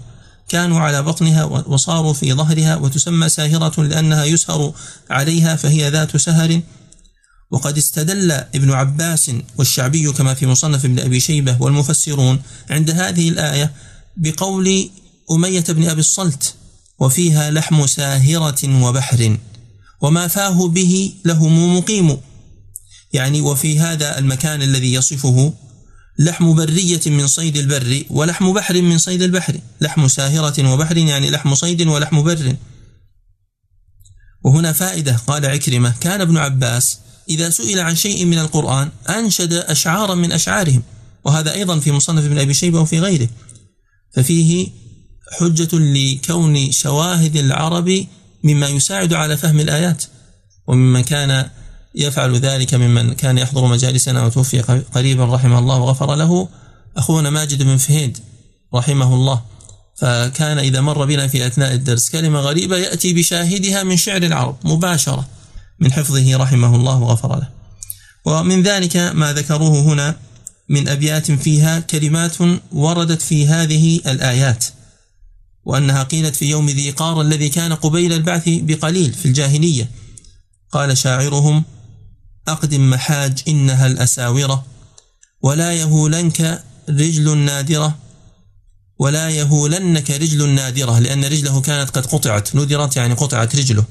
كانوا 0.50 0.80
على 0.80 1.02
بطنها 1.02 1.44
وصاروا 1.44 2.14
في 2.14 2.34
ظهرها 2.34 2.76
وتسمى 2.76 3.30
ساهرة 3.30 3.84
لأنها 3.84 4.26
يسهر 4.26 4.74
عليها 5.10 5.56
فهي 5.56 5.90
ذات 5.90 6.18
سهر. 6.18 6.62
وقد 7.52 7.78
استدل 7.78 8.32
ابن 8.32 8.72
عباس 8.72 9.32
والشعبي 9.58 10.12
كما 10.12 10.34
في 10.34 10.48
مصنف 10.48 10.86
ابن 10.86 11.00
أبي 11.00 11.20
شيبة 11.20 11.58
والمفسرون 11.60 12.42
عند 12.70 12.90
هذه 12.90 13.30
الآية 13.30 13.72
بقول 14.18 14.90
أمية 15.32 15.66
بن 15.70 15.90
أبي 15.90 16.00
الصلت 16.00 16.54
وفيها 17.00 17.52
لحم 17.52 17.88
ساهرة 17.88 18.84
وبحر. 18.84 19.38
وما 20.02 20.28
فاه 20.28 20.68
به 20.68 21.14
لهم 21.26 21.78
مقيم. 21.78 22.18
يعني 23.14 23.42
وفي 23.42 23.80
هذا 23.80 24.20
المكان 24.20 24.62
الذي 24.62 24.94
يصفه 24.94 25.54
لحم 26.20 26.56
برية 26.56 27.02
من 27.06 27.28
صيد 27.28 27.58
البر 27.58 28.04
ولحم 28.10 28.54
بحر 28.54 28.82
من 28.82 28.98
صيد 28.98 29.22
البحر. 29.22 29.58
لحم 29.82 30.08
ساهرة 30.08 30.74
وبحر 30.74 30.98
يعني 30.98 31.30
لحم 31.30 31.56
صيد 31.56 31.82
ولحم 31.82 32.24
بر. 32.24 32.56
وهنا 34.44 34.74
فائدة 34.74 35.16
قال 35.28 35.46
عكرمة 35.46 35.94
كان 36.02 36.22
ابن 36.22 36.38
عباس 36.38 37.00
إذا 37.30 37.50
سئل 37.50 37.80
عن 37.80 37.96
شيء 37.96 38.26
من 38.26 38.40
القرآن 38.40 38.90
أنشد 39.10 39.54
أشعارا 39.54 40.16
من 40.16 40.32
أشعارهم. 40.32 40.84
وهذا 41.26 41.54
أيضا 41.54 41.80
في 41.80 41.92
مصنف 41.92 42.26
ابن 42.26 42.38
أبي 42.38 42.54
شيبة 42.54 42.82
وفي 42.82 43.00
غيره. 43.00 43.30
ففيه 44.14 44.68
حجة 45.40 45.70
لكون 45.74 46.72
شواهد 46.72 47.36
العرب 47.36 48.06
مما 48.44 48.68
يساعد 48.68 49.14
على 49.14 49.38
فهم 49.38 49.60
الآيات 49.60 50.04
وممن 50.68 51.02
كان 51.02 51.50
يفعل 51.96 52.36
ذلك 52.36 52.74
ممن 52.74 53.14
كان 53.14 53.38
يحضر 53.38 53.66
مجالسنا 53.66 54.26
وتوفي 54.26 54.62
قريبا 54.94 55.26
رحمه 55.26 55.60
الله 55.60 55.78
وغفر 55.78 56.16
له 56.16 56.50
أخونا 56.98 57.30
ماجد 57.30 57.64
بن 57.64 57.78
فهيد 57.78 58.18
رحمه 58.74 59.14
الله. 59.14 59.42
فكان 59.98 60.58
إذا 60.58 60.82
مر 60.82 61.06
بنا 61.06 61.28
في 61.28 61.48
أثناء 61.48 61.74
الدرس 61.74 62.10
كلمة 62.10 62.40
غريبة 62.40 62.78
يأتي 62.78 63.14
بشاهدها 63.14 63.84
من 63.84 63.98
شعر 63.98 64.24
العرب 64.24 64.58
مباشرة 64.64 65.28
من 65.80 65.92
حفظه 65.92 66.38
رحمه 66.38 66.76
الله 66.76 67.00
وغفر 67.00 67.36
له. 67.36 67.50
ومن 68.26 68.64
ذلك 68.64 68.98
ما 68.98 69.34
ذكروه 69.34 69.80
هنا 69.80 70.16
من 70.70 70.88
أبيات 70.88 71.32
فيها 71.32 71.80
كلمات 71.80 72.36
وردت 72.72 73.22
في 73.22 73.48
هذه 73.48 74.02
الآيات. 74.08 74.66
وأنها 75.66 76.04
قيلت 76.04 76.36
في 76.36 76.50
يوم 76.50 76.70
ذي 76.70 76.92
قار 76.92 77.22
الذي 77.22 77.50
كان 77.50 77.74
قبيل 77.74 78.14
البعث 78.14 78.44
بقليل 78.48 79.14
في 79.14 79.26
الجاهلية. 79.26 79.92
قال 80.72 80.98
شاعرهم 80.98 81.64
أقدم 82.48 82.90
محاج 82.90 83.40
إنها 83.48 83.88
الأساورة 83.88 84.66
ولا 85.42 85.74
يهولنك 85.74 86.64
رجل 86.90 87.38
نادرة 87.38 87.98
ولا 89.00 89.30
يهولنك 89.30 90.12
رجل 90.12 90.50
نادرة 90.50 91.00
لأن 91.00 91.26
رجله 91.26 91.62
كانت 91.62 91.90
قد 91.90 92.06
قطعت 92.06 92.56
نذرت 92.56 92.96
يعني 92.96 93.14
قطعت 93.14 93.56
رجله. 93.56 93.86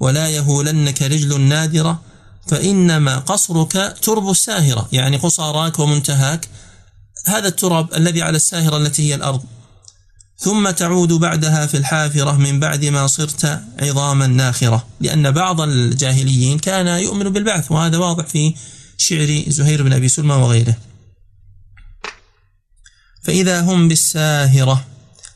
ولا 0.00 0.28
يهولنك 0.28 1.02
رجل 1.02 1.40
نادرة 1.40 2.02
فإنما 2.46 3.18
قصرك 3.18 3.96
ترب 4.02 4.30
الساهرة 4.30 4.88
يعني 4.92 5.16
قصاراك 5.16 5.78
ومنتهاك. 5.78 6.48
هذا 7.26 7.48
التراب 7.48 7.94
الذي 7.94 8.22
على 8.22 8.36
الساهرة 8.36 8.76
التي 8.76 9.10
هي 9.10 9.14
الأرض. 9.14 9.42
ثم 10.38 10.70
تعود 10.70 11.12
بعدها 11.12 11.66
في 11.66 11.76
الحافرة 11.76 12.32
من 12.32 12.60
بعد 12.60 12.84
ما 12.84 13.06
صرت 13.06 13.62
عظاما 13.78 14.26
ناخرة 14.26 14.86
لأن 15.00 15.30
بعض 15.30 15.60
الجاهليين 15.60 16.58
كان 16.58 16.86
يؤمن 16.86 17.28
بالبعث 17.28 17.72
وهذا 17.72 17.98
واضح 17.98 18.26
في 18.26 18.54
شعر 18.96 19.44
زهير 19.48 19.82
بن 19.82 19.92
أبي 19.92 20.08
سلمى 20.08 20.34
وغيره. 20.34 20.76
فإذا 23.22 23.60
هم 23.60 23.88
بالساهرة 23.88 24.84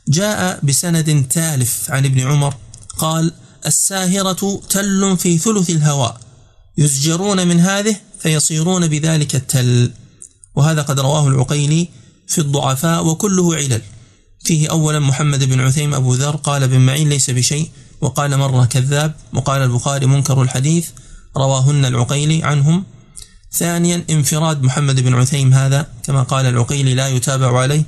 جاء 0.09 0.61
بسند 0.63 1.27
تالف 1.31 1.91
عن 1.91 2.05
ابن 2.05 2.21
عمر 2.21 2.55
قال 2.99 3.33
الساهرة 3.67 4.63
تل 4.71 5.17
في 5.19 5.39
ثلث 5.39 5.71
الهواء 5.71 6.21
يزجرون 6.79 7.49
من 7.49 7.61
هذه 7.61 7.97
فيصيرون 8.21 8.89
بذلك 8.89 9.35
التل. 9.35 9.93
وهذا 10.55 10.83
قد 10.83 11.01
رواه 11.01 11.29
العقيلي 11.29 11.89
في 12.27 12.41
الضعفاء 12.41 13.07
وكله 13.07 13.55
علل. 13.55 13.83
فيه 14.45 14.71
أولا 14.71 14.99
محمد 14.99 15.45
بن 15.45 15.61
عثيم 15.61 15.95
أبو 15.95 16.15
ذر 16.15 16.37
قال 16.37 16.69
بن 16.69 16.81
معين 16.81 17.09
ليس 17.09 17.31
بشيء 17.31 17.71
وقال 18.01 18.37
مرة 18.37 18.65
كذاب 18.65 19.15
وقال 19.33 19.63
البخاري 19.63 20.07
منكر 20.07 20.43
الحديث 20.43 20.89
رواهن 21.37 21.85
العقيلي 21.85 22.45
عنهم. 22.45 22.85
ثانيا 23.53 24.05
انفراد 24.11 24.63
محمد 24.63 25.01
بن 25.01 25.15
عثيم 25.15 25.55
هذا 25.55 25.87
كما 26.03 26.23
قال 26.23 26.47
العقيلي 26.47 26.95
لا 26.95 27.09
يتابع 27.09 27.61
عليه. 27.61 27.85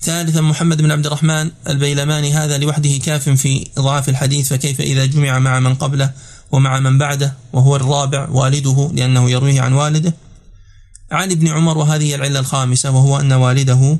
ثالثا 0.00 0.40
محمد 0.40 0.82
بن 0.82 0.90
عبد 0.90 1.06
الرحمن 1.06 1.50
البيلماني 1.68 2.34
هذا 2.34 2.58
لوحده 2.58 2.96
كاف 2.96 3.28
في 3.28 3.66
إضعاف 3.78 4.08
الحديث 4.08 4.48
فكيف 4.48 4.80
إذا 4.80 5.06
جمع 5.06 5.38
مع 5.38 5.60
من 5.60 5.74
قبله 5.74 6.10
ومع 6.52 6.80
من 6.80 6.98
بعده 6.98 7.34
وهو 7.52 7.76
الرابع 7.76 8.28
والده 8.28 8.90
لأنه 8.94 9.30
يرويه 9.30 9.60
عن 9.60 9.72
والده. 9.72 10.14
عن 11.12 11.30
ابن 11.30 11.48
عمر 11.48 11.78
وهذه 11.78 12.14
العلة 12.14 12.40
الخامسة 12.40 12.90
وهو 12.90 13.20
أن 13.20 13.32
والده 13.32 13.98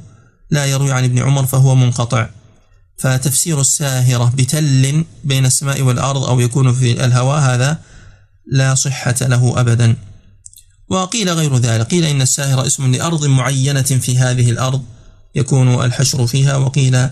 لا 0.50 0.66
يروي 0.66 0.92
عن 0.92 1.04
ابن 1.04 1.18
عمر 1.18 1.46
فهو 1.46 1.74
منقطع. 1.74 2.28
فتفسير 2.98 3.60
الساهرة 3.60 4.32
بتل 4.36 5.04
بين 5.24 5.46
السماء 5.46 5.82
والأرض 5.82 6.24
أو 6.24 6.40
يكون 6.40 6.72
في 6.72 7.04
الهواء 7.04 7.40
هذا 7.40 7.78
لا 8.46 8.74
صحة 8.74 9.14
له 9.20 9.60
أبدا. 9.60 9.96
وقيل 10.88 11.30
غير 11.30 11.56
ذلك 11.56 11.86
قيل 11.86 12.04
إن 12.04 12.22
الساهرة 12.22 12.66
اسم 12.66 12.94
لأرض 12.94 13.24
معينة 13.24 13.82
في 13.82 14.18
هذه 14.18 14.50
الأرض 14.50 14.84
يكون 15.34 15.84
الحشر 15.84 16.26
فيها 16.26 16.56
وقيل 16.56 17.08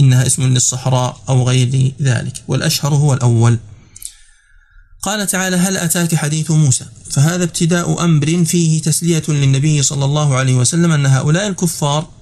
إنها 0.00 0.26
اسم 0.26 0.42
للصحراء 0.42 1.20
أو 1.28 1.48
غير 1.48 1.92
ذلك. 2.02 2.42
والأشهر 2.48 2.94
هو 2.94 3.14
الأول. 3.14 3.58
قال 5.02 5.26
تعالى 5.26 5.56
هل 5.56 5.76
أتاك 5.76 6.14
حديث 6.14 6.50
موسى؟ 6.50 6.84
فهذا 7.10 7.44
ابتداء 7.44 8.04
أمر 8.04 8.44
فيه 8.44 8.82
تسلية 8.82 9.22
للنبي 9.28 9.82
صلى 9.82 10.04
الله 10.04 10.36
عليه 10.36 10.54
وسلم 10.54 10.92
أن 10.92 11.06
هؤلاء 11.06 11.48
الكفار 11.48 12.15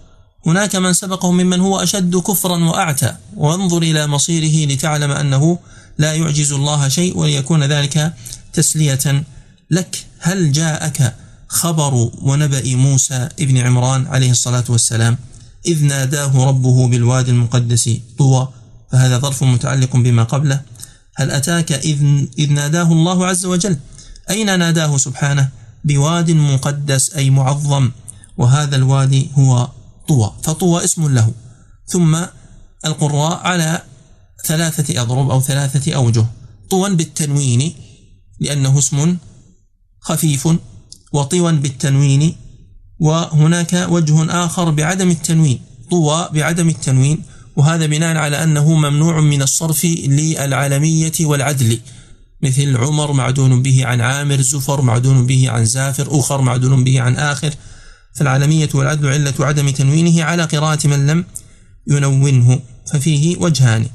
هناك 0.47 0.77
من 0.77 0.93
سبقهم 0.93 1.37
ممن 1.37 1.61
هو 1.61 1.79
أشد 1.79 2.17
كفرا 2.17 2.65
وأعتى. 2.65 3.15
وانظر 3.37 3.83
إلى 3.83 4.07
مصيره 4.07 4.73
لتعلم 4.73 5.11
أنه 5.11 5.59
لا 5.99 6.15
يعجز 6.15 6.53
الله 6.53 6.89
شيء 6.89 7.19
وليكون 7.19 7.65
ذلك 7.65 8.13
تسلية 8.53 9.25
لك. 9.71 10.07
هل 10.19 10.53
جاءك 10.53 11.15
خبر 11.49 12.11
ونبأ 12.23 12.77
موسى 12.77 13.29
ابن 13.41 13.57
عمران 13.59 14.07
عليه 14.07 14.31
الصلاة 14.31 14.65
والسلام؟ 14.69 15.19
إذ 15.67 15.85
ناداه 15.85 16.49
ربه 16.49 16.89
بالوادي 16.89 17.31
المقدس 17.31 17.91
طوى. 18.19 18.49
فهذا 18.93 19.19
ظرف 19.19 19.45
متعلق 19.45 19.97
بما 19.97 20.23
قبله. 20.23 20.61
هل 21.17 21.31
أتاك 21.31 21.73
إذ, 21.73 22.03
إذ 22.39 22.53
ناداه 22.53 22.93
الله 22.93 23.27
عز 23.27 23.47
وجل؟ 23.47 23.77
أين 24.31 24.59
ناداه 24.59 24.97
سبحانه؟ 24.97 25.49
بواد 25.85 26.31
مقدس 26.31 27.11
أي 27.11 27.31
معظم. 27.31 27.91
وهذا 28.37 28.77
الوادي 28.77 29.31
هو 29.35 29.69
طوى 30.09 30.35
فطوى 30.43 30.85
اسم 30.85 31.15
له. 31.15 31.33
ثم 31.87 32.19
القراء 32.85 33.41
على 33.47 33.83
ثلاثة 34.47 35.03
أضرب 35.03 35.31
أو 35.31 35.41
ثلاثة 35.41 35.95
أوجه. 35.95 36.27
طوى 36.71 36.95
بالتنوين 36.95 37.75
لأنه 38.41 38.79
اسم 38.79 39.17
خفيف. 40.01 40.49
وطوى 41.13 41.53
بالتنوين 41.53 42.37
وهناك 43.01 43.87
وجه 43.91 44.45
آخر 44.45 44.71
بعدم 44.71 45.11
التنوين. 45.11 45.61
طوى 45.91 46.29
بعدم 46.33 46.69
التنوين 46.69 47.23
وهذا 47.57 47.87
بناء 47.87 48.17
على 48.17 48.43
أنه 48.45 48.75
ممنوع 48.75 49.21
من 49.21 49.43
الصرف 49.43 49.85
للعالمية 49.85 51.13
والعدل. 51.21 51.81
مثل 52.43 52.77
عمر 52.77 53.13
معدون 53.13 53.63
به 53.63 53.87
عن 53.87 54.01
عامر 54.01 54.41
زفر 54.41 54.81
معدون 54.81 55.27
به 55.27 55.51
عن 55.51 55.65
زافر 55.65 56.09
أخر 56.11 56.41
معدون 56.41 56.85
به 56.85 57.01
عن 57.01 57.17
آخر. 57.17 57.55
فالعالمية 58.15 58.69
والعدل 58.75 59.09
علة 59.09 59.35
عدم 59.41 59.71
تنوينه 59.71 60.25
على 60.25 60.45
قراءة 60.45 60.87
من 60.87 61.07
لم 61.07 61.25
ينونه 61.87 62.61
ففيه 62.93 63.37
وجهان. 63.37 63.87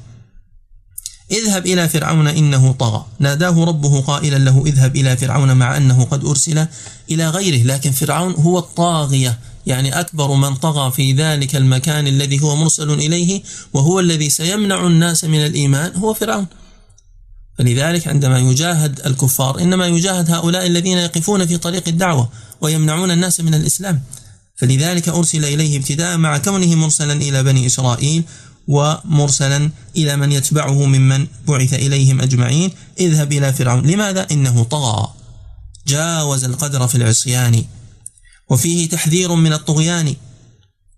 اذهب 1.32 1.65
إلى 1.65 1.89
فرعون 1.89 2.27
إنه 2.27 2.71
طغى. 2.71 3.05
ناداه 3.19 3.63
ربه 3.65 4.01
قائلا 4.01 4.38
له 4.38 4.63
اذهب 4.65 4.95
إلى 4.95 5.17
فرعون 5.17 5.58
مع 5.58 5.77
أنه 5.77 6.03
قد 6.03 6.25
أرسل 6.25 6.67
إلى 7.12 7.29
غيره. 7.29 7.63
لكن 7.63 7.91
فرعون 7.91 8.34
هو 8.34 8.60
الطاغية 8.60 9.39
يعني 9.65 9.99
أكبر 9.99 10.34
من 10.34 10.55
طغى 10.55 10.91
في 10.91 11.13
ذلك 11.13 11.55
المكان 11.55 12.08
الذي 12.08 12.41
هو 12.41 12.55
مرسل 12.55 12.91
إليه 12.91 13.41
وهو 13.73 13.99
الذي 13.99 14.29
سيمنع 14.29 14.88
الناس 14.88 15.23
من 15.25 15.45
الإيمان 15.45 15.95
هو 15.95 16.13
فرعون. 16.13 16.47
فلذلك 17.58 18.08
عندما 18.08 18.39
يجاهد 18.39 18.99
الكفار 19.05 19.62
إنما 19.62 19.88
يجاهد 19.88 20.32
هؤلاء 20.32 20.67
الذين 20.67 20.97
يقفون 20.97 21.45
في 21.45 21.58
طريق 21.58 21.88
الدعوة. 21.88 22.29
ويمنعون 22.62 23.12
الناس 23.12 23.39
من 23.39 23.54
الإسلام. 23.54 24.02
فلذلك 24.56 25.10
أرسل 25.10 25.45
إليه 25.45 25.78
ابتداء 25.78 26.17
مع 26.17 26.38
كونه 26.38 26.76
مرسلا 26.76 27.13
إلى 27.13 27.43
بني 27.43 27.65
إسرائيل 27.65 28.24
ومرسلا 28.67 29.72
إلى 29.95 30.15
من 30.15 30.32
يتبعه 30.32 30.86
ممن 30.86 31.28
بعث 31.48 31.74
إليهم 31.74 32.22
أجمعين. 32.22 32.72
اذهب 33.00 33.32
إلى 33.32 33.54
فرعون. 33.54 33.88
لماذا؟ 33.88 34.28
إنه 34.32 34.63
طغى. 34.63 35.13
جاوز 35.88 36.43
القدر 36.43 36.88
في 36.88 36.95
العصيان. 36.95 37.63
وفيه 38.50 38.89
تحذير 38.89 39.36
من 39.36 39.54
الطغيان. 39.54 40.15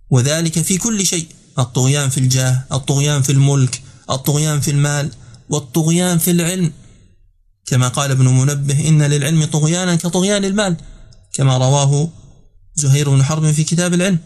وذلك 0.10 0.62
في 0.62 0.78
كل 0.78 1.06
شيء. 1.06 1.28
الطغيان 1.60 2.10
في 2.10 2.18
الجاه 2.18 2.64
الطغيان 2.72 3.22
في 3.22 3.32
الملك 3.32 3.82
الطغيان 4.10 4.60
في 4.62 4.72
المال 4.72 5.12
والطغيان 5.50 6.18
في 6.18 6.32
العلم. 6.32 6.72
كما 7.66 7.88
قال 7.88 8.12
ابن 8.12 8.26
منبه 8.28 8.90
إن 8.90 9.04
للعلم 9.04 9.46
طغيانا 9.46 9.96
كطغيان 9.96 10.46
المال. 10.46 10.78
كما 11.34 11.58
رواه 11.58 12.10
زهير 12.76 13.10
بن 13.10 13.24
حرب 13.24 13.52
في 13.52 13.64
كتاب 13.64 13.94
العلم. 13.94 14.20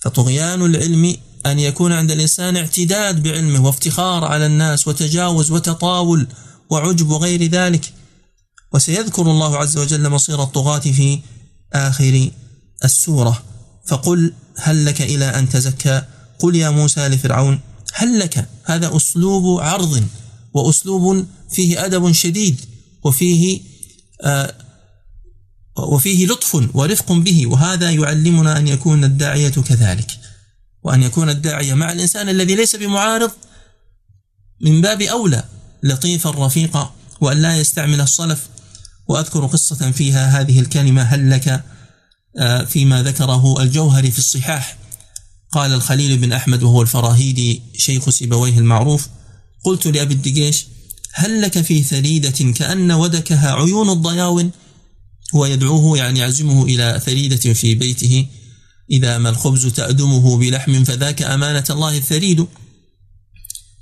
فطغيان 0.00 0.62
العلم 0.62 1.16
أن 1.46 1.58
يكون 1.58 1.92
عند 1.92 2.10
الإنسان 2.10 2.56
اعتداد 2.56 3.22
بعلمه 3.22 3.66
وافتخار 3.66 4.24
على 4.24 4.46
الناس 4.46 4.88
وتجاوز 4.88 5.50
وتطاول 5.50 6.26
وعجب 6.70 7.10
وغير 7.10 7.44
ذلك. 7.44 7.92
وسيذكر 8.72 9.22
الله 9.22 9.56
عز 9.56 9.78
وجل 9.78 10.08
مصير 10.08 10.42
الطغاة 10.42 10.78
في 10.78 11.20
آخر 11.72 12.30
السورة. 12.84 13.42
فقل 13.86 14.32
هل 14.56 14.86
لك 14.86 15.02
إلى 15.02 15.24
أن 15.24 15.48
تزكى؟ 15.48 16.02
قل 16.38 16.56
يا 16.56 16.70
موسى 16.70 17.08
لفرعون 17.08 17.60
هل 17.92 18.18
لك؟ 18.18 18.48
هذا 18.64 18.96
أسلوب 18.96 19.60
عرض 19.60 20.04
وأسلوب 20.54 21.26
فيه 21.50 21.84
أدب 21.84 22.12
شديد 22.12 22.60
وفيه 23.04 23.60
آه 24.22 24.54
وفيه 25.78 26.26
لطف 26.26 26.54
ورفق 26.74 27.12
به 27.12 27.46
وهذا 27.46 27.90
يعلمنا 27.90 28.58
أن 28.58 28.68
يكون 28.68 29.04
الداعية 29.04 29.48
كذلك. 29.48 30.06
وأن 30.82 31.02
يكون 31.02 31.30
الداعية 31.30 31.74
مع 31.74 31.92
الإنسان 31.92 32.28
الذي 32.28 32.54
ليس 32.54 32.76
بمعارض 32.76 33.30
من 34.60 34.80
باب 34.80 35.02
أولى 35.02 35.44
لطيفا 35.82 36.30
رفيقا 36.30 36.94
وأن 37.20 37.42
لا 37.42 37.58
يستعمل 37.58 38.00
الصلف. 38.00 38.48
وأذكر 39.08 39.46
قصة 39.46 39.90
فيها 39.90 40.40
هذه 40.40 40.60
الكلمة 40.60 41.02
هل 41.02 41.30
لك 41.30 41.64
آه، 42.38 42.64
فيما 42.64 43.02
ذكره 43.02 43.62
الجوهري 43.62 44.10
في 44.10 44.18
الصحاح. 44.18 44.76
قال 45.54 45.72
الخليل 45.72 46.16
بن 46.16 46.32
أحمد 46.32 46.62
وهو 46.62 46.82
الفراهيدي 46.82 47.62
شيخ 47.76 48.10
سيبويه 48.10 48.58
المعروف 48.58 49.08
قلت 49.64 49.86
لأبي 49.86 50.14
الدقيش 50.14 50.66
هل 51.12 51.42
لك 51.42 51.60
في 51.60 51.82
ثريدة 51.82 52.52
كأن 52.52 52.92
ودكها 52.92 53.52
عيون 53.52 53.90
الضياون؟ 53.90 54.50
هو 55.36 55.46
يدعوه 55.46 55.98
يعني 55.98 56.20
يعزمه 56.20 56.64
إلى 56.64 57.00
ثريدة 57.06 57.52
في 57.52 57.74
بيته. 57.74 58.26
إذا 58.90 59.18
ما 59.18 59.28
الخبز 59.28 59.66
تأدمه 59.66 60.36
بلحم 60.36 60.84
فذاك 60.84 61.22
أمانة 61.22 61.64
الله 61.70 61.96
الثريد. 61.96 62.46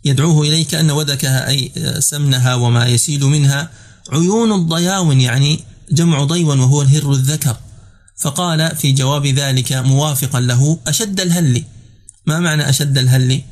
يدعوه 0.05 0.47
إليك 0.47 0.75
أن 0.75 0.91
ودكها 0.91 1.49
أي 1.49 1.73
سمنها 1.99 2.55
وما 2.55 2.87
يسيل 2.87 3.25
منها. 3.25 3.71
عيون 4.11 4.53
الضياون 4.53 5.21
يعني 5.21 5.61
جمع 5.93 6.25
ضيون 6.25 6.61
وهو 6.61 6.83
الهر 6.83 7.13
الذكر. 7.13 7.57
فقال 8.17 8.77
في 8.77 8.93
جواب 8.93 9.27
ذلك 9.27 9.73
موافقا 9.73 10.41
له 10.41 10.79
أشد 10.87 11.21
الهل. 11.21 11.65
ما 12.27 12.41
معنى 12.41 12.69
أشد 12.69 12.99
الهل؟ 12.99 13.43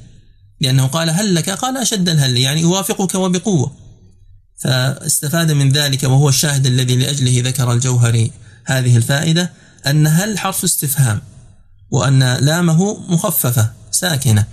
لأنه 0.61 0.87
قال 0.87 1.11
هل 1.11 1.35
لك 1.35 1.51
قال 1.51 1.77
أشد 1.77 2.09
الهل 2.09 2.37
يعني 2.37 2.65
أوافقك 2.65 3.15
وبقوة. 3.15 3.80
فاستفاد 4.61 5.53
من 5.53 5.73
ذلك 5.73 6.03
وهو 6.03 6.29
الشاهد 6.29 6.67
الذي 6.67 6.97
لأجله 6.97 7.43
ذكر 7.49 7.73
الجوهري 7.73 8.33
هذه 8.65 8.97
الفائدة 8.97 9.53
أن 9.87 10.07
هل 10.07 10.39
حرف 10.39 10.65
استفهام 10.65 11.23
وأن 11.91 12.37
لامه 12.37 13.01
مخففة 13.09 13.73
ساكنة. 13.91 14.45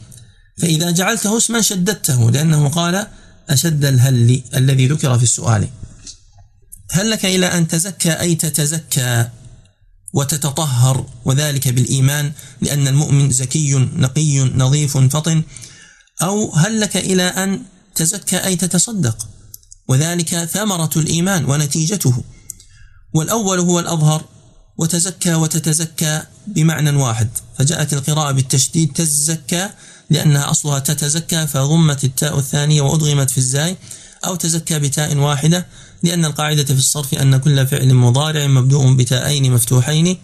فإذا 0.58 0.92
جعلته 0.92 1.38
اسما 1.38 1.62
شددته 1.62 2.32
لأنه 2.32 2.70
قال 2.70 3.08
أشد 3.50 3.86
الهل 3.86 4.42
الذي 4.56 4.88
ذكر 4.88 5.18
في 5.18 5.24
السؤال. 5.24 5.68
هل 6.92 7.10
لك 7.10 7.26
إلى 7.26 7.46
أن 7.46 7.68
تزكى 7.68 8.12
أي 8.12 8.36
تتزكى 8.36 9.30
وتتطهر 10.14 11.06
وذلك 11.26 11.68
بالإيمان 11.68 12.32
لأن 12.62 12.88
المؤمن 12.88 13.32
زكي 13.32 13.74
نقي 13.76 14.40
نظيف 14.40 14.98
فطن؟ 14.98 15.44
أو 16.22 16.56
هل 16.56 16.80
لك 16.80 16.98
إلى 16.98 17.24
أن 17.24 17.62
تزكى 17.96 18.38
أي 18.38 18.56
تتصدق؟ 18.56 19.37
وذلك 19.88 20.36
ثمرة 20.46 20.90
الإيمان 20.96 21.46
ونتيجته. 21.46 22.24
والأول 23.14 23.60
هو 23.60 23.80
الأظهر 23.80 24.24
وتزكى 24.78 25.34
وتتزكى 25.34 26.22
بمعنى 26.48 26.90
واحد 26.90 27.30
فجاءت 27.58 27.94
القراءة 27.94 28.32
بالتشديد 28.32 28.94
تزكى 28.94 29.70
لأنها 30.10 30.52
أصلها 30.52 30.80
تتزكى 30.80 31.48
فضمت 31.48 32.04
التاء 32.04 32.38
الثانية 32.38 32.82
وأدغمت 32.82 33.30
في 33.30 33.38
الزاي 33.38 33.78
أو 34.26 34.36
تزكى 34.36 34.80
بتاء 34.80 35.18
واحدة 35.18 35.68
لأن 36.04 36.26
القاعدة 36.26 36.64
في 36.64 36.80
الصرف 36.80 37.14
أن 37.14 37.38
كل 37.38 37.68
فعل 37.68 37.94
مضارع 37.94 38.48
مبدوء 38.48 38.94
بتاءين 38.96 39.54
مفتوحين 39.54 40.18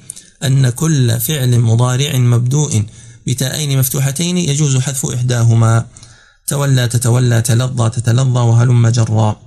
أن 0.44 0.70
كل 0.70 1.20
فعل 1.20 1.60
مضارع 1.60 2.18
مبدوء 2.18 2.84
بتاءين 3.28 3.80
مفتوحتين 3.80 4.38
يجوز 4.38 4.78
حذف 4.78 5.06
إحداهما. 5.06 5.86
تولى 6.48 6.88
تتولى 6.88 7.42
تلظى 7.42 7.90
تتلظى 7.90 8.40
وهلم 8.40 8.88
جرا 8.88 9.42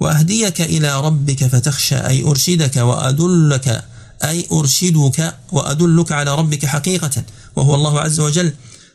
وأهديك 0.00 0.60
إلى 0.60 1.00
ربك 1.00 1.44
فتخشى 1.44 1.96
أي 1.96 2.22
أرشدك 2.22 2.76
وأدلك 2.76 3.84
أي 4.24 4.46
أرشدك 4.52 5.34
وأدلك 5.52 6.12
على 6.12 6.34
ربك 6.34 6.66
حقيقة 6.66 7.24
وهو 7.56 7.74
الله 7.74 8.00
عز 8.00 8.20
وجل. 8.20 8.52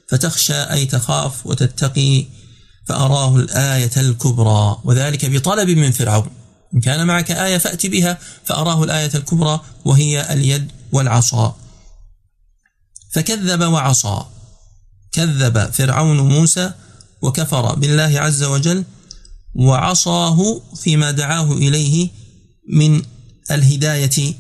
فتخشى 0.09 0.53
أي 0.53 0.85
تخاف 0.85 1.47
وتتقي 1.47 2.25
فأراه 2.87 3.35
الآية 3.35 3.91
الكبرى. 3.97 4.77
وذلك 4.83 5.25
بطلب 5.25 5.69
من 5.69 5.91
فرعون. 5.91 6.29
إن 6.75 6.79
كان 6.81 7.07
معك 7.07 7.31
آية 7.31 7.57
فأت 7.57 7.85
بها 7.85 8.17
فأراه 8.45 8.83
الآية 8.83 9.11
الكبرى 9.15 9.61
وهي 9.85 10.33
اليد 10.33 10.71
والعصا. 10.91 11.55
فكذب 13.11 13.61
وعصى 13.61 14.25
كذب 15.11 15.71
فرعون 15.71 16.19
موسى 16.19 16.71
وكفر 17.21 17.75
بالله 17.75 18.19
عز 18.19 18.43
وجل 18.43 18.83
وعصاه 19.55 20.61
فيما 20.75 21.11
دعاه 21.11 21.53
إليه 21.53 22.09
من 22.69 23.01
الهداية 23.51 24.33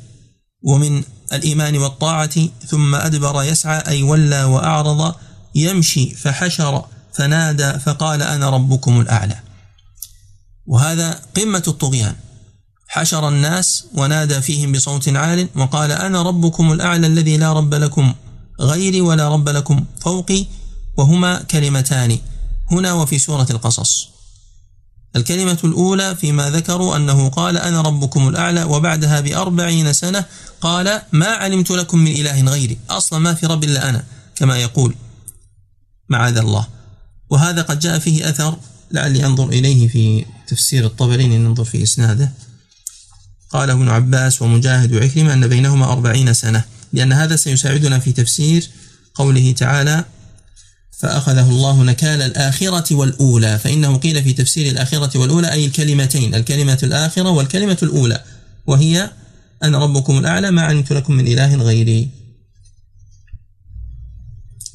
ومن 0.63 1.03
الإيمان 1.33 1.77
والطاعة 1.77 2.49
ثم 2.67 2.95
أدبر 2.95 3.43
يسعى 3.43 3.79
أي 3.87 4.03
ولى 4.03 4.43
وأعرض 4.43 5.15
يمشي 5.55 6.09
فحشر 6.15 6.85
فنادى 7.13 7.79
فقال 7.79 8.21
أنا 8.21 8.49
ربكم 8.49 9.01
الأعلى. 9.01 9.39
وهذا 10.65 11.21
قمة 11.35 11.63
الطغيان. 11.67 12.15
حشر 12.87 13.27
الناس 13.27 13.85
ونادى 13.93 14.41
فيهم 14.41 14.71
بصوت 14.71 15.09
عال 15.09 15.49
وقال 15.55 15.91
أنا 15.91 16.21
ربكم 16.21 16.71
الأعلى 16.71 17.07
الذي 17.07 17.37
لا 17.37 17.53
رب 17.53 17.73
لكم 17.73 18.13
غيري 18.61 19.01
ولا 19.01 19.29
رب 19.29 19.49
لكم 19.49 19.85
فوقي 20.01 20.45
وهما 20.97 21.41
كلمتان. 21.41 22.17
هنا 22.71 22.93
وفي 22.93 23.19
سورة 23.19 23.47
القصص. 23.49 24.12
الكلمة 25.15 25.57
الأولى 25.63 26.15
فيما 26.15 26.49
ذكروا 26.49 26.95
أنه 26.95 27.29
قال 27.29 27.57
أنا 27.57 27.81
ربكم 27.81 28.27
الأعلى 28.27 28.63
وبعدها 28.63 29.19
بأربعين 29.19 29.93
سنة 29.93 30.25
قال 30.61 31.01
ما 31.11 31.27
علمت 31.27 31.71
لكم 31.71 31.97
من 31.97 32.11
إله 32.11 32.41
غيري. 32.41 32.77
أصلا 32.89 33.19
ما 33.19 33.33
في 33.33 33.45
رب 33.45 33.63
إلا 33.63 33.89
أنا 33.89 34.03
كما 34.35 34.57
يقول 34.57 34.95
معاذ 36.09 36.37
الله. 36.37 36.67
وهذا 37.29 37.61
قد 37.61 37.79
جاء 37.79 37.99
فيه 37.99 38.29
أثر 38.29 38.57
لعلي 38.91 39.25
أنظر 39.25 39.49
إليه 39.49 39.87
في 39.87 40.25
تفسير 40.47 40.85
الطبري 40.85 41.27
ننظر 41.27 41.63
في 41.63 41.83
إسناده. 41.83 42.31
قال 43.51 43.69
ابن 43.69 43.89
عباس 43.89 44.41
ومجاهد 44.41 44.93
وعكرمة 44.93 45.33
أن 45.33 45.47
بينهما 45.47 45.91
أربعين 45.91 46.33
سنة 46.33 46.63
لأن 46.93 47.13
هذا 47.13 47.35
سيساعدنا 47.35 47.99
في 47.99 48.11
تفسير 48.11 48.69
قوله 49.15 49.51
تعالى 49.51 50.05
فأخذه 50.97 51.49
الله 51.49 51.83
نكال 51.83 52.21
الآخرة 52.21 52.95
والأولى. 52.95 53.59
فإنه 53.59 53.97
قيل 53.97 54.23
في 54.23 54.33
تفسير 54.33 54.71
الآخرة 54.71 55.19
والأولى 55.19 55.51
أي 55.51 55.65
الكلمتين 55.65 56.35
الكلمة 56.35 56.79
الآخرة 56.83 57.29
والكلمة 57.29 57.77
الأولى. 57.83 58.23
وهي 58.67 59.09
أنا 59.63 59.77
ربكم 59.77 60.17
الأعلى 60.17 60.51
ما 60.51 60.61
علمت 60.61 60.93
لكم 60.93 61.13
من 61.13 61.27
إله 61.27 61.55
غيري. 61.55 62.09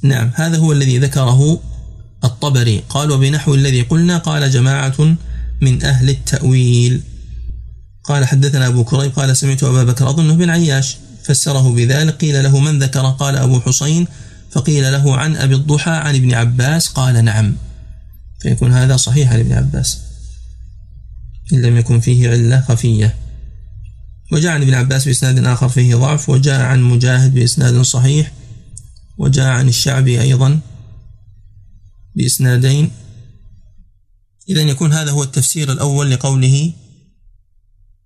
نعم 0.03 0.31
هذا 0.35 0.59
هو 0.59 0.73
الذي 0.73 0.99
ذكره 0.99 1.61
الطبري. 2.25 2.83
قال 2.89 3.11
وبنحو 3.11 3.55
الذي 3.55 3.83
قلنا 3.83 4.19
قال 4.19 4.51
جماعة 4.51 5.17
من 5.61 5.85
أهل 5.85 6.09
التأويل. 6.09 7.03
قال 8.05 8.25
حدثنا 8.25 8.67
أبو 8.67 8.85
كريب 8.85 9.13
قال 9.13 9.37
سمعت 9.37 9.65
أبا 9.65 9.85
بكر 9.85 10.11
أظنه 10.11 10.35
بن 10.35 10.51
عياش 10.51 10.97
فسره 11.25 11.75
بذلك 11.75 12.15
قيل 12.15 12.43
له 12.43 12.61
من 12.61 12.79
ذكر؟ 12.79 13.11
قال 13.11 13.37
أبو 13.37 13.61
حسين. 13.61 14.07
فقيل 14.51 14.93
له 14.93 15.17
عن 15.17 15.37
أبي 15.37 15.55
الضحى 15.55 15.91
عن 15.91 16.15
ابن 16.15 16.35
عباس 16.35 16.89
قال 16.89 17.25
نعم. 17.25 17.57
فيكون 18.41 18.73
هذا 18.73 18.97
صحيح 18.97 19.33
عن 19.33 19.41
ابن 19.41 19.53
عباس. 19.53 19.99
إن 21.53 21.63
لم 21.63 21.77
يكن 21.77 22.01
فيه 22.01 22.31
علة 22.31 22.61
خفية. 22.61 23.15
وجاء 24.33 24.53
عن 24.53 24.63
ابن 24.63 24.75
عباس 24.75 25.05
بإسناد 25.05 25.45
آخر 25.45 25.69
فيه 25.69 25.97
ضعف 25.97 26.29
وجاء 26.29 26.61
عن 26.61 26.83
مجاهد 26.83 27.35
بإسناد 27.35 27.81
صحيح 27.83 28.33
وجاء 29.19 29.47
عن 29.47 29.69
الشعبي 29.69 30.21
أيضا 30.21 30.61
بإسنادين. 32.17 32.91
إذا 34.49 34.63
يكون 34.63 34.93
هذا 34.93 35.11
هو 35.11 35.23
التفسير 35.23 35.73
الأول 35.73 36.11
لقوله 36.11 36.73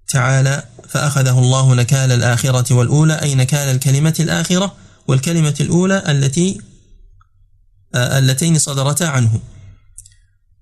تعالى 0.09 0.65
فأخذه 0.89 1.39
الله 1.39 1.75
نكال 1.75 2.13
الآخرة 2.13 2.75
والأولى 2.75 3.15
أي 3.23 3.35
نكال 3.35 3.69
الكلمة 3.69 4.15
الآخرة 4.21 4.77
والكلمة 5.09 5.55
الأولى 5.61 6.03
التي 6.09 6.61
آه، 7.95 8.19
اللتين 8.19 8.59
صدرتا 8.59 9.05
عنه. 9.05 9.41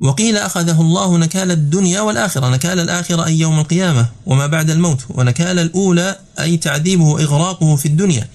وقيل 0.01 0.37
أخذه 0.37 0.81
الله 0.81 1.19
نكال 1.19 1.51
الدنيا 1.51 2.01
والآخرة 2.01 2.49
نكال 2.49 2.81
الآخرة 2.81 3.27
أي 3.27 3.39
يوم 3.39 3.61
القيامة 3.61 4.09
وما 4.27 4.47
بعد 4.47 4.71
الموت 4.71 5.05
ونكال 5.09 5.59
الأولى 5.59 6.19
أي 6.41 6.57
تعذيبه 6.57 7.05
وإغراقه 7.05 7.77
في 7.77 7.87
الدنيا. 7.87 8.29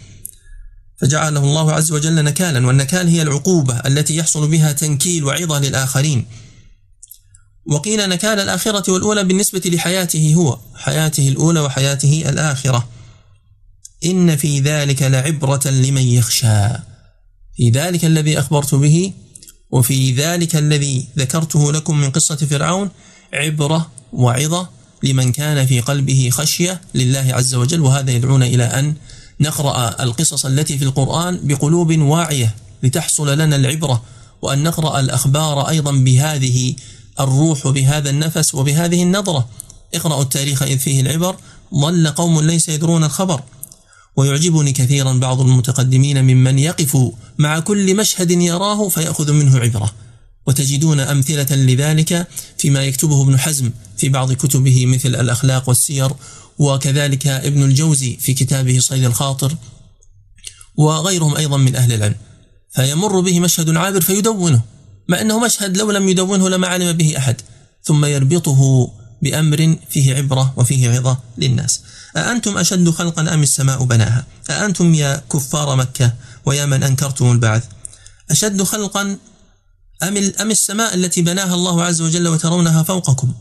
فجعله 0.98 1.40
الله 1.40 1.72
عز 1.74 1.92
وجل 1.92 2.24
نكالا 2.24 2.68
والنكال 2.68 3.08
هي 3.08 3.22
العقوبة 3.22 3.74
التي 3.74 4.16
يحصل 4.18 4.48
بها 4.48 4.72
تنكيل 4.72 5.24
وعظة 5.24 5.60
للآخرين. 5.60 6.26
وقيل 7.66 8.10
نكال 8.10 8.40
الآخرة 8.40 8.92
والأولى 8.92 9.24
بالنسبة 9.24 9.62
لحياته 9.66 10.34
هو 10.38 10.60
حياته 10.76 11.30
الأولى 11.30 11.60
وحياته 11.60 12.24
الآخرة. 12.30 12.88
إن 14.06 14.36
في 14.36 14.60
ذلك 14.60 15.02
لعبرة 15.02 15.68
لمن 15.68 16.02
يخشى. 16.02 16.68
في 17.58 17.70
ذلك 17.70 18.06
الذي 18.06 18.40
أخبرت 18.40 18.76
به 18.76 19.14
وفي 19.72 20.12
ذلك 20.12 20.56
الذي 20.56 21.08
ذكرته 21.18 21.72
لكم 21.72 21.98
من 21.98 22.12
قصة 22.12 22.36
فرعون 22.36 22.90
عبرة 23.34 23.92
وعظة 24.14 24.70
لمن 25.04 25.32
كان 25.32 25.66
في 25.66 25.80
قلبه 25.80 26.30
خشية 26.32 26.82
لله 26.96 27.28
عز 27.34 27.56
وجل. 27.56 27.82
وهذا 27.82 28.12
يدعونا 28.12 28.46
إلى 28.46 28.64
أن 28.64 28.96
نقرأ 29.40 30.04
القصص 30.04 30.46
التي 30.46 30.78
في 30.78 30.84
القرآن 30.86 31.40
بقلوب 31.44 32.00
واعية 32.00 32.56
لتحصل 32.84 33.38
لنا 33.38 33.56
العبرة 33.56 34.04
وأن 34.42 34.64
نقرأ 34.64 35.00
الأخبار 35.00 35.70
أيضا 35.70 35.92
بهذه 35.92 36.76
الروح 37.20 37.66
وبهذا 37.66 38.10
النفس 38.10 38.56
وبهذه 38.56 39.04
النظرة. 39.04 39.50
اقرأوا 39.94 40.22
التاريخ 40.22 40.64
إذ 40.64 40.78
فيه 40.78 41.02
العبر. 41.02 41.36
ضل 41.76 42.08
قوم 42.08 42.42
ليس 42.42 42.70
يدرون 42.70 43.04
الخبر. 43.04 43.42
ويعجبني 44.18 44.72
كثيرا 44.72 45.14
بعض 45.14 45.42
المتقدمين 45.42 46.24
ممن 46.24 46.60
يقف 46.60 46.98
مع 47.38 47.60
كل 47.60 47.96
مشهد 47.96 48.32
يراه 48.32 48.90
فيأخذ 48.90 49.32
منه 49.32 49.60
عبرة. 49.60 49.92
وتجدون 50.48 51.00
أمثلة 51.00 51.56
لذلك 51.56 52.28
فيما 52.58 52.84
يكتبه 52.84 53.22
ابن 53.22 53.40
حزم 53.40 53.72
في 53.98 54.10
بعض 54.10 54.34
كتبه 54.34 54.86
مثل 54.86 55.10
الأخلاق 55.10 55.70
والسير 55.70 56.12
وكذلك 56.60 57.28
ابن 57.28 57.64
الجوزي 57.64 58.18
في 58.18 58.34
كتابه 58.34 58.80
صيد 58.80 59.04
الخاطر 59.04 59.56
وغيرهم 60.76 61.36
أيضا 61.36 61.58
من 61.58 61.76
أهل 61.76 61.94
العلم. 61.94 62.16
فيمر 62.76 63.20
به 63.20 63.40
مشهد 63.40 63.78
عابر 63.78 64.02
فيدونه 64.02 64.62
مع 65.08 65.22
أنه 65.22 65.40
مشهد 65.40 65.78
لو 65.78 65.92
لم 65.92 66.10
يدونه 66.10 66.50
لما 66.50 66.68
علم 66.68 66.92
به 66.92 67.18
أحد 67.18 67.42
ثم 67.84 68.06
يربطه 68.06 68.90
بأمر 69.22 69.78
فيه 69.90 70.16
عبرة 70.16 70.54
وفيه 70.58 70.90
عظة 70.90 71.18
للناس. 71.38 71.82
أأنتم 72.18 72.58
أشد 72.58 72.90
خلقا 72.90 73.34
أم 73.34 73.44
السماء 73.44 73.84
بناها؟ 73.84 74.26
أأنتم 74.50 74.94
يا 74.94 75.22
كفار 75.32 75.76
مكة 75.76 76.14
ويا 76.46 76.66
من 76.66 76.84
أنكرتم 76.84 77.32
البعث؟ 77.32 77.64
أشد 78.32 78.64
خلقا 78.64 79.18
أم 80.04 80.18
أم 80.42 80.52
السماء 80.52 80.96
التي 80.96 81.22
بناها 81.22 81.54
الله 81.54 81.84
عز 81.84 82.02
وجل 82.02 82.28
وترونها 82.28 82.84
فوقكم؟ 82.84 83.34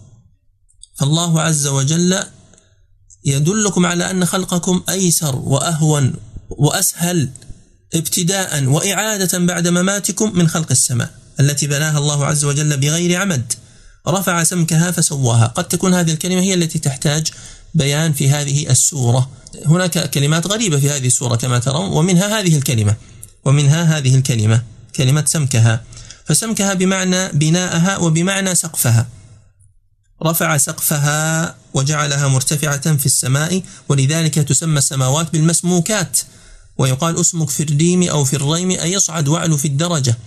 فالله 0.95 1.41
عز 1.41 1.67
وجل 1.67 2.23
يدلكم 3.25 3.87
على 3.87 4.11
أن 4.11 4.25
خلقكم 4.25 4.83
أيسر 4.89 5.37
وأهون 5.37 6.15
وأسهل 6.51 7.31
ابتداء 7.95 8.65
وإعادة 8.65 9.39
بعد 9.39 9.69
مماتكم 9.69 10.39
من 10.39 10.49
خلق 10.49 10.71
السماء 10.71 11.15
التي 11.41 11.67
بناها 11.67 11.99
الله 11.99 12.27
عز 12.27 12.45
وجل 12.45 12.77
بغير 12.77 13.21
عمد. 13.21 13.53
رفع 14.09 14.43
سمكها 14.43 14.91
فسواها. 14.91 15.47
قد 15.47 15.69
تكون 15.69 15.95
هذه 15.95 16.13
الكلمة 16.13 16.41
هي 16.41 16.55
التي 16.55 16.79
تحتاج 16.79 17.31
بيان 17.75 18.13
في 18.13 18.31
هذه 18.31 18.71
السورة. 18.71 19.31
هناك 19.67 20.11
كلمات 20.11 20.47
غريبة 20.47 20.79
في 20.81 20.91
هذه 20.91 21.07
السورة 21.07 21.37
كما 21.37 21.59
ترون 21.59 21.89
ومنها 21.89 22.41
هذه 22.41 22.57
الكلمة. 22.57 22.97
ومنها 23.45 23.99
هذه 23.99 24.15
الكلمة 24.15 24.63
كلمة 24.97 25.25
سمكها. 25.27 25.83
فسمكها 26.25 26.75
بمعنى 26.75 27.29
بناءها 27.29 27.99
وبمعنى 27.99 28.55
سقفها. 28.55 29.09
رفع 30.23 30.57
سقفها 30.57 31.55
وجعلها 31.75 32.29
مرتفعة 32.29 32.97
في 32.97 33.07
السماء 33.07 33.63
ولذلك 33.89 34.35
تسمى 34.35 34.79
السماوات 34.79 35.33
بالمسموكات. 35.33 36.19
ويقال 36.79 37.21
اسمُك 37.21 37.51
في 37.51 37.63
الريم 37.63 38.03
أو 38.03 38.25
في 38.25 38.37
الريم 38.37 38.71
أي 38.71 38.93
يصعد 38.93 39.29
وعلو 39.29 39.57
في 39.57 39.69
الدرجة. 39.69 40.19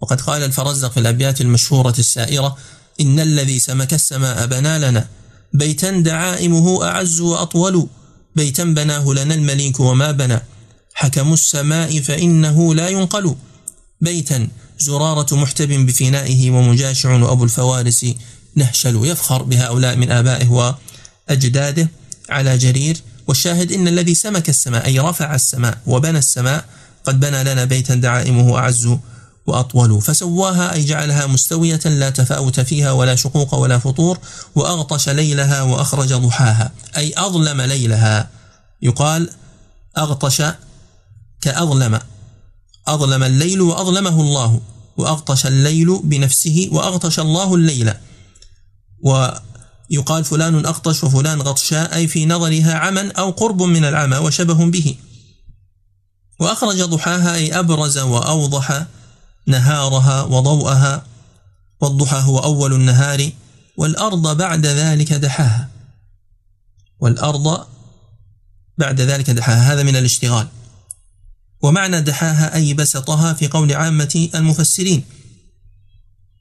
وقد 0.00 0.20
قال 0.20 0.42
الفرزدق 0.42 0.92
في 0.92 1.00
الأبيات 1.00 1.40
المشهورة 1.40 1.94
السائرة 1.98 2.56
إن 3.02 3.20
الذي 3.20 3.58
سمك 3.58 3.94
السماء 3.94 4.46
بنى 4.46 4.78
لنا. 4.78 5.08
بيتا 5.54 5.90
دعائمه 5.90 6.84
أعز 6.84 7.20
وأطول. 7.20 7.86
بيتا 8.36 8.64
بناه 8.64 9.12
لنا 9.12 9.34
المليك 9.34 9.80
وما 9.80 10.10
بنى 10.10 10.40
حكم 10.94 11.32
السماء 11.32 12.00
فإنه 12.00 12.74
لا 12.74 12.88
ينقل. 12.88 13.34
بيتا 14.00 14.48
زرارة 14.78 15.34
محتب 15.34 15.68
بفنائه 15.68 16.50
ومجاشع 16.50 17.10
وأبو 17.22 17.44
الفوارس. 17.44 18.06
نهشل 18.56 19.06
يفخر 19.06 19.42
بهؤلاء 19.42 19.96
من 19.96 20.10
آبائه 20.10 20.74
وأجداده. 21.28 21.88
على 22.30 22.58
جرير. 22.58 22.96
والشاهد 23.26 23.72
إن 23.72 23.88
الذي 23.88 24.14
سمك 24.14 24.48
السماء 24.48 24.86
أي 24.86 24.98
رفع 24.98 25.34
السماء 25.34 25.78
وبنى 25.86 26.18
السماء. 26.18 26.64
قد 27.04 27.20
بنى 27.20 27.44
لنا 27.44 27.64
بيتا 27.64 27.94
دعائمه 27.94 28.58
أعز 28.58 28.88
وأطول. 29.46 30.00
فسواها 30.00 30.72
أي 30.72 30.84
جعلها 30.84 31.26
مستوية 31.26 31.80
لا 31.84 32.10
تفاوت 32.10 32.60
فيها 32.60 32.92
ولا 32.92 33.16
شقوق 33.16 33.54
ولا 33.54 33.78
فطور 33.78 34.18
وأغطش 34.54 35.08
ليلها 35.08 35.62
وأخرج 35.62 36.14
ضحاها. 36.14 36.72
أي 36.96 37.12
أظلم 37.16 37.60
ليلها. 37.60 38.30
يقال 38.82 39.30
أغطش 39.98 40.42
كأظلم. 41.40 42.00
أظلم 42.88 43.22
الليل 43.22 43.60
وأظلمه 43.60 44.20
الله. 44.20 44.60
وأغطش 44.96 45.46
الليل 45.46 46.00
بنفسه 46.04 46.68
وأغطش 46.72 47.20
الله 47.20 47.54
الليل. 47.54 47.92
ويقال 49.04 50.24
فلان 50.24 50.66
أغطش 50.66 51.04
وفلان 51.04 51.42
غطشاء 51.42 51.94
أي 51.94 52.08
في 52.08 52.26
نظرها 52.26 52.74
عمى 52.74 53.00
أو 53.00 53.30
قرب 53.30 53.62
من 53.62 53.84
العمى 53.84 54.16
وشبه 54.16 54.64
به. 54.70 54.96
وأخرج 56.40 56.82
ضحاها 56.82 57.34
أي 57.34 57.58
أبرز 57.58 57.98
وأوضح. 57.98 58.86
نهارها 59.46 60.22
وضوءها 60.22 61.06
والضحى 61.80 62.16
هو 62.16 62.38
أول 62.38 62.72
النهار 62.72 63.30
والأرض 63.76 64.36
بعد 64.36 64.66
ذلك 64.66 65.12
دحاها. 65.12 65.68
والأرض 67.00 67.66
بعد 68.78 69.00
ذلك 69.00 69.30
دحاها. 69.30 69.72
هذا 69.72 69.82
من 69.82 69.96
الاشتغال. 69.96 70.48
ومعنى 71.62 72.00
دحاها 72.00 72.54
أي 72.54 72.74
بسطها 72.74 73.32
في 73.32 73.48
قول 73.48 73.72
عامة 73.72 74.28
المفسرين. 74.34 75.04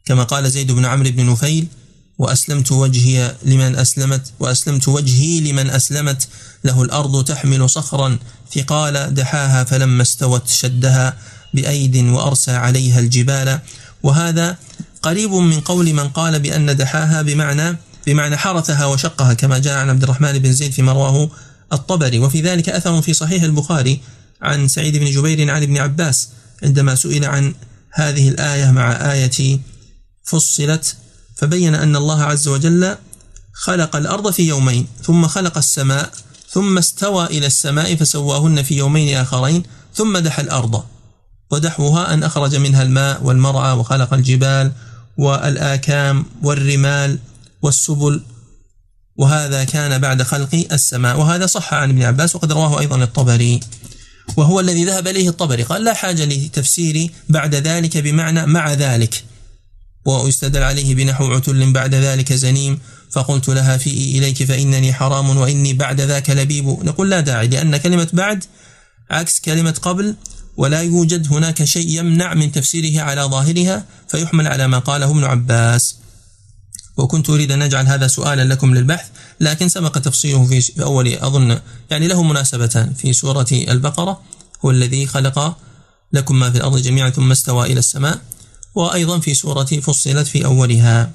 كما 0.06 0.24
قال 0.24 0.52
زيد 0.52 0.72
بن 0.72 0.86
عمرو 0.86 1.12
بن 1.12 1.30
نفيل 1.30 1.68
وأسلمت 2.18 2.72
وجهي 2.72 3.36
لمن 3.44 3.76
أسلمت 3.76 4.34
وأسلمت 4.40 4.88
وجهي 4.88 5.40
لمن 5.40 5.70
أسلمت 5.70 6.28
له 6.64 6.82
الأرض 6.84 7.24
تحمل 7.24 7.70
صخرا 7.70 8.20
ثقال 8.56 9.14
دحاها 9.14 9.64
فلما 9.64 10.02
استوت 10.02 10.48
شدها. 10.48 11.18
بأيد 11.54 11.98
وأرسى 11.98 12.52
عليها 12.52 13.00
الجبال. 13.00 13.60
وهذا 14.04 14.58
قريب 15.02 15.32
من 15.34 15.60
قول 15.60 15.94
من 15.94 16.10
قال 16.10 16.40
بأن 16.40 16.78
دحاها 16.78 17.22
بمعنى 17.22 17.78
بمعنى 18.08 18.38
حرثها 18.38 18.86
وشقها 18.86 19.34
كما 19.34 19.60
جاء 19.60 19.78
عن 19.78 19.90
عبد 19.90 20.04
الرحمن 20.04 20.40
بن 20.40 20.54
زيد 20.54 20.72
في 20.72 20.82
رواه 20.82 21.30
الطبري. 21.74 22.20
وفي 22.20 22.42
ذلك 22.42 22.70
أثر 22.70 23.02
في 23.02 23.14
صحيح 23.14 23.44
البخاري 23.44 24.02
عن 24.42 24.68
سعيد 24.68 24.98
بن 24.98 25.12
جبير 25.12 25.52
عن 25.52 25.64
ابن 25.64 25.78
عباس 25.78 26.30
عندما 26.64 26.96
سئل 26.96 27.26
عن 27.26 27.54
هذه 27.94 28.30
الآية 28.30 28.72
مع 28.72 29.12
آية 29.14 29.60
فصلت 30.24 30.96
فبين 31.36 31.76
أن 31.76 31.96
الله 31.96 32.24
عز 32.24 32.48
وجل 32.48 32.96
خلق 33.54 33.96
الأرض 33.96 34.32
في 34.32 34.48
يومين 34.48 34.88
ثم 35.04 35.28
خلق 35.28 35.58
السماء 35.58 36.12
ثم 36.50 36.78
استوى 36.78 37.26
إلى 37.26 37.48
السماء 37.48 37.96
فسواهن 37.96 38.64
في 38.64 38.78
يومين 38.78 39.18
آخرين 39.18 39.64
ثم 39.96 40.18
دحى 40.18 40.42
الأرض. 40.42 40.84
ودحوها 41.52 42.14
أن 42.14 42.24
أخرج 42.24 42.56
منها 42.56 42.84
الماء 42.84 43.24
والمرعى 43.24 43.78
وخلق 43.78 44.14
الجبال 44.14 44.72
والآكام 45.18 46.26
والرمال 46.44 47.20
والسبل. 47.62 48.22
وهذا 49.16 49.64
كان 49.64 50.02
بعد 50.02 50.24
خلق 50.24 50.66
السماء. 50.72 51.20
وهذا 51.20 51.46
صح 51.46 51.74
عن 51.74 51.90
ابن 51.90 52.04
عباس 52.04 52.36
وقد 52.36 52.52
رواه 52.52 52.80
أيضا 52.80 53.04
الطبري. 53.04 53.60
وهو 54.38 54.60
الذي 54.60 54.86
ذهب 54.86 55.08
إليه 55.08 55.30
الطبري. 55.30 55.64
قال 55.64 55.84
لا 55.84 55.94
حاجة 55.94 56.26
لتفسيري 56.26 57.12
بعد 57.30 57.56
ذلك 57.56 57.98
بمعنى 57.98 58.46
مع 58.46 58.74
ذلك. 58.74 59.24
ويستدل 60.06 60.64
عليه 60.64 60.96
بنحو 60.96 61.34
عتل 61.34 61.74
بعد 61.74 61.96
ذلك 61.96 62.34
زنيم. 62.34 62.80
فقلت 63.12 63.50
لها 63.50 63.78
في 63.78 64.18
إليك 64.18 64.44
فإنني 64.44 64.94
حرام 64.94 65.38
وإني 65.38 65.74
بعد 65.74 66.02
ذاك 66.02 66.30
لبيب. 66.30 66.66
نقول 66.66 67.10
لا 67.10 67.20
داعي 67.20 67.48
لأن 67.48 67.78
كلمة 67.78 68.08
بعد 68.14 68.44
عكس 69.10 69.40
كلمة 69.40 69.76
قبل 69.82 70.16
ولا 70.58 70.82
يوجد 70.82 71.34
هناك 71.34 71.64
شيء 71.64 71.90
يمنع 71.90 72.34
من 72.34 72.52
تفسيره 72.52 73.02
على 73.02 73.22
ظاهرها 73.22 73.86
فيحمل 74.08 74.48
على 74.48 74.68
ما 74.68 74.80
قاله 74.80 75.12
ابن 75.12 75.24
عباس. 75.24 75.96
وكنت 76.98 77.30
أريد 77.30 77.52
أن 77.52 77.62
أجعل 77.62 77.88
هذا 77.88 78.08
سؤالا 78.08 78.54
لكم 78.54 78.76
للبحث 78.76 79.10
لكن 79.40 79.70
سبق 79.70 79.98
تفصيله 79.98 80.46
في 80.46 80.84
أول 80.84 81.08
أظن 81.08 81.60
يعني 81.90 82.08
له 82.08 82.24
مناسبتان 82.24 82.94
في 82.94 83.14
سورة 83.14 83.48
البقرة. 83.52 84.22
هو 84.66 84.72
الذي 84.72 85.08
خلق 85.08 85.58
لكم 86.14 86.40
ما 86.40 86.52
في 86.52 86.58
الأرض 86.58 86.78
جميعا 86.78 87.10
ثم 87.10 87.32
استوى 87.32 87.72
إلى 87.72 87.80
السماء. 87.80 88.20
وأيضا 88.76 89.20
في 89.20 89.34
سورة 89.34 89.64
فصلت 89.64 90.28
في 90.28 90.46
أولها. 90.46 91.12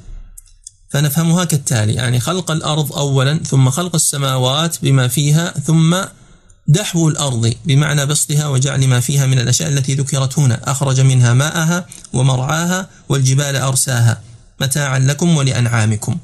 فنفهمها 0.91 1.45
كالتالي 1.45 1.95
يعني 1.95 2.21
خلق 2.21 2.51
الأرض 2.51 2.93
أولا 2.93 3.39
ثم 3.39 3.71
خلق 3.71 3.95
السماوات 3.95 4.77
بما 4.83 5.09
فيها 5.09 5.51
ثم 5.51 5.97
دحو 6.69 7.09
الأرض 7.09 7.55
بمعنى 7.65 8.07
بسطها 8.07 8.49
وجعل 8.49 8.87
ما 8.87 9.01
فيها 9.01 9.27
من 9.27 9.39
الأشياء 9.39 9.69
التي 9.69 9.95
ذكرت 9.95 10.39
هنا. 10.39 10.71
أخرج 10.71 11.01
منها 11.01 11.35
ماءها 11.35 11.87
ومرعاها 12.13 12.89
والجبال 13.09 13.57
أرساها 13.57 14.23
متاعا 14.61 14.99
لكم 14.99 15.37
ولأنعامكم. 15.37 16.17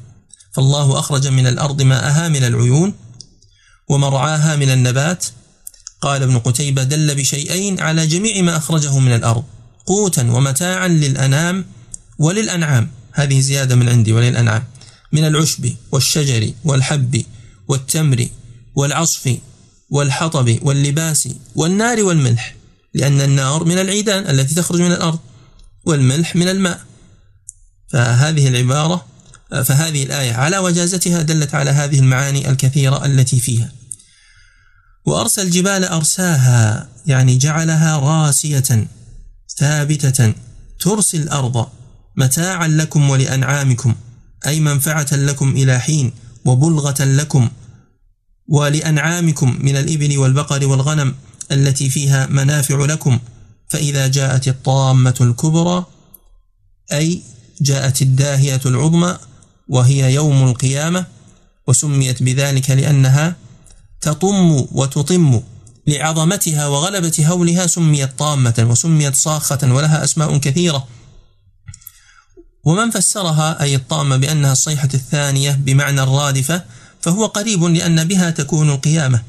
فالله 0.53 0.99
أخرج 0.99 1.27
من 1.29 1.47
الأرض 1.47 1.83
ماءها 1.83 2.29
من 2.29 2.45
العيون 2.45 2.95
ومرعاها 3.89 4.57
من 4.57 4.71
النبات. 4.71 5.27
قال 6.01 6.23
ابن 6.23 6.39
قتيبة 6.39 6.83
دل 6.83 7.15
بشيئين 7.15 7.81
على 7.81 8.07
جميع 8.07 8.43
ما 8.43 8.57
أخرجه 8.57 8.99
من 8.99 9.15
الأرض 9.15 9.45
قوتا 9.87 10.31
ومتاعا 10.31 10.89
للأنام 10.89 11.65
وللأنعام. 12.19 12.91
هذه 13.13 13.41
زيادة 13.41 13.77
من 13.77 13.89
عندي 13.89 14.13
وللأنعام. 14.13 14.65
من 15.13 15.25
العشب 15.25 15.75
والشجر 15.93 16.53
والحب 16.65 17.23
والتمر 17.69 18.29
والعصف 18.75 19.39
والحطب 19.93 20.59
واللباس 20.63 21.29
والنار 21.55 22.03
والملح 22.03 22.55
لأن 22.95 23.21
النار 23.21 23.65
من 23.65 23.79
العيدان 23.79 24.31
التي 24.31 24.55
تخرج 24.55 24.81
من 24.81 24.93
الأرض 24.93 25.19
والملح 25.85 26.37
من 26.37 26.49
الماء. 26.49 26.81
فهذه 27.93 28.49
العبارة 28.49 29.07
فهذه 29.65 30.03
الآية 30.03 30.33
على 30.33 30.59
وجازتها 30.59 31.23
دلت 31.23 31.55
على 31.55 31.71
هذه 31.71 31.99
المعاني 31.99 32.51
الكثيرة 32.51 33.07
التي 33.07 33.41
فيها. 33.41 33.73
وأرسى 35.07 35.43
الجبال 35.43 35.85
أرساها 35.85 36.89
يعني 37.07 37.39
جعلها 37.39 37.99
راسية 37.99 38.89
ثابتة 39.59 40.35
ترسي 40.81 41.17
الأرض 41.17 41.67
متاعا 42.17 42.69
لكم 42.69 43.11
ولأنعامكم 43.11 43.95
أي 44.47 44.61
منفعة 44.61 45.07
لكم 45.13 45.51
إلى 45.51 45.79
حين 45.79 46.13
وبلغة 46.45 47.05
لكم 47.05 47.49
ولأنعامكم 48.49 49.59
من 49.61 49.77
الإبل 49.77 50.19
والبقر 50.19 50.67
والغنم 50.67 51.15
التي 51.53 51.91
فيها 51.91 52.27
منافع 52.27 52.85
لكم 52.85 53.19
فإذا 53.69 54.07
جاءت 54.07 54.49
الطامة 54.49 55.15
الكبرى 55.21 55.87
أي 56.93 57.23
جاءت 57.61 58.03
الداهية 58.03 58.61
العظمى 58.67 59.19
وهي 59.69 60.15
يوم 60.15 60.49
القيامة 60.49 61.07
وسميت 61.69 62.23
بذلك 62.23 62.71
لأنها 62.71 63.37
تطم 64.01 64.67
وتطم 64.73 65.41
لعظمتها 65.87 66.67
وغلبة 66.67 67.27
هولها 67.27 67.67
سميت 67.67 68.19
طامة 68.19 68.67
وسميت 68.71 69.15
صاخة 69.15 69.59
ولها 69.63 70.05
أسماء 70.05 70.39
كثيرة. 70.39 70.89
ومن 72.65 72.91
فسرها 72.91 73.63
أي 73.63 73.75
الطامة 73.75 74.17
بأنها 74.17 74.53
الصيحة 74.53 74.89
الثانية 74.95 75.53
بمعنى 75.53 76.03
الرادفة 76.03 76.65
فهو 77.03 77.27
قريب 77.27 77.65
لأن 77.65 78.05
بها 78.05 78.31
تكون 78.31 78.71
القيامة. 78.71 79.23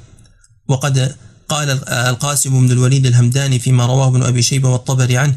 وقد 0.68 1.16
قال 1.50 1.90
القاسم 1.90 2.68
بن 2.68 2.72
الوليد 2.72 3.06
الهمداني 3.06 3.60
فيما 3.60 3.86
رواه 3.86 4.08
ابن 4.08 4.24
أبي 4.24 4.42
شيبة 4.42 4.70
والطبري 4.70 5.18
عنه 5.18 5.36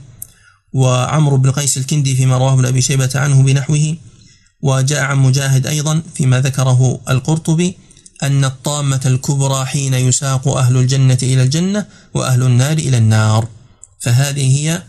وعمرو 0.72 1.36
بن 1.36 1.50
قيس 1.50 1.76
الكندي 1.76 2.16
فيما 2.16 2.38
رواه 2.38 2.52
ابن 2.52 2.66
أبي 2.66 2.82
شيبة 2.82 3.10
عنه 3.14 3.42
بنحوه 3.42 3.96
وجاء 4.62 5.02
عن 5.02 5.18
مجاهد 5.18 5.66
أيضا 5.66 6.02
فيما 6.14 6.40
ذكره 6.40 7.00
القرطبي 7.08 7.76
أن 8.22 8.44
الطامة 8.44 9.00
الكبرى 9.06 9.66
حين 9.66 9.94
يساق 9.94 10.48
أهل 10.48 10.76
الجنة 10.76 11.18
إلى 11.22 11.42
الجنة 11.42 11.86
وأهل 12.14 12.42
النار 12.42 12.78
إلى 12.78 12.98
النار. 12.98 13.48
فهذه 14.00 14.58
هي 14.58 14.82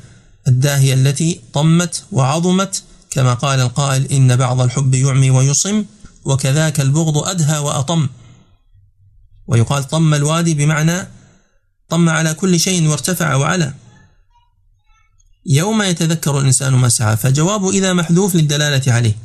الداهية 0.48 0.94
التي 0.94 1.40
طمت 1.54 2.04
وعظمت 2.12 2.84
كما 3.12 3.34
قال 3.34 3.60
القائل 3.60 4.12
إن 4.12 4.36
بعض 4.36 4.62
الحب 4.62 4.94
يعمي 4.94 5.30
ويصم 5.30 5.86
وكذاك 6.28 6.80
البغض 6.80 7.18
أدهى 7.18 7.58
وأطم. 7.58 8.10
ويقال 9.48 9.84
طم 9.84 10.14
الوادي 10.14 10.54
بمعنى 10.54 11.08
طم 11.90 12.10
على 12.10 12.34
كل 12.34 12.60
شيء 12.60 12.88
وارتفع 12.88 13.36
وعلى. 13.36 13.74
يوم 15.46 15.82
يتذكر 15.82 16.40
الإنسان 16.40 16.74
ما 16.74 16.90
سعى 16.90 17.18
فجواب 17.18 17.70
إذا 17.70 17.94
محذوف 17.94 18.36
للدلالة 18.36 18.94
عليه. 18.94 19.16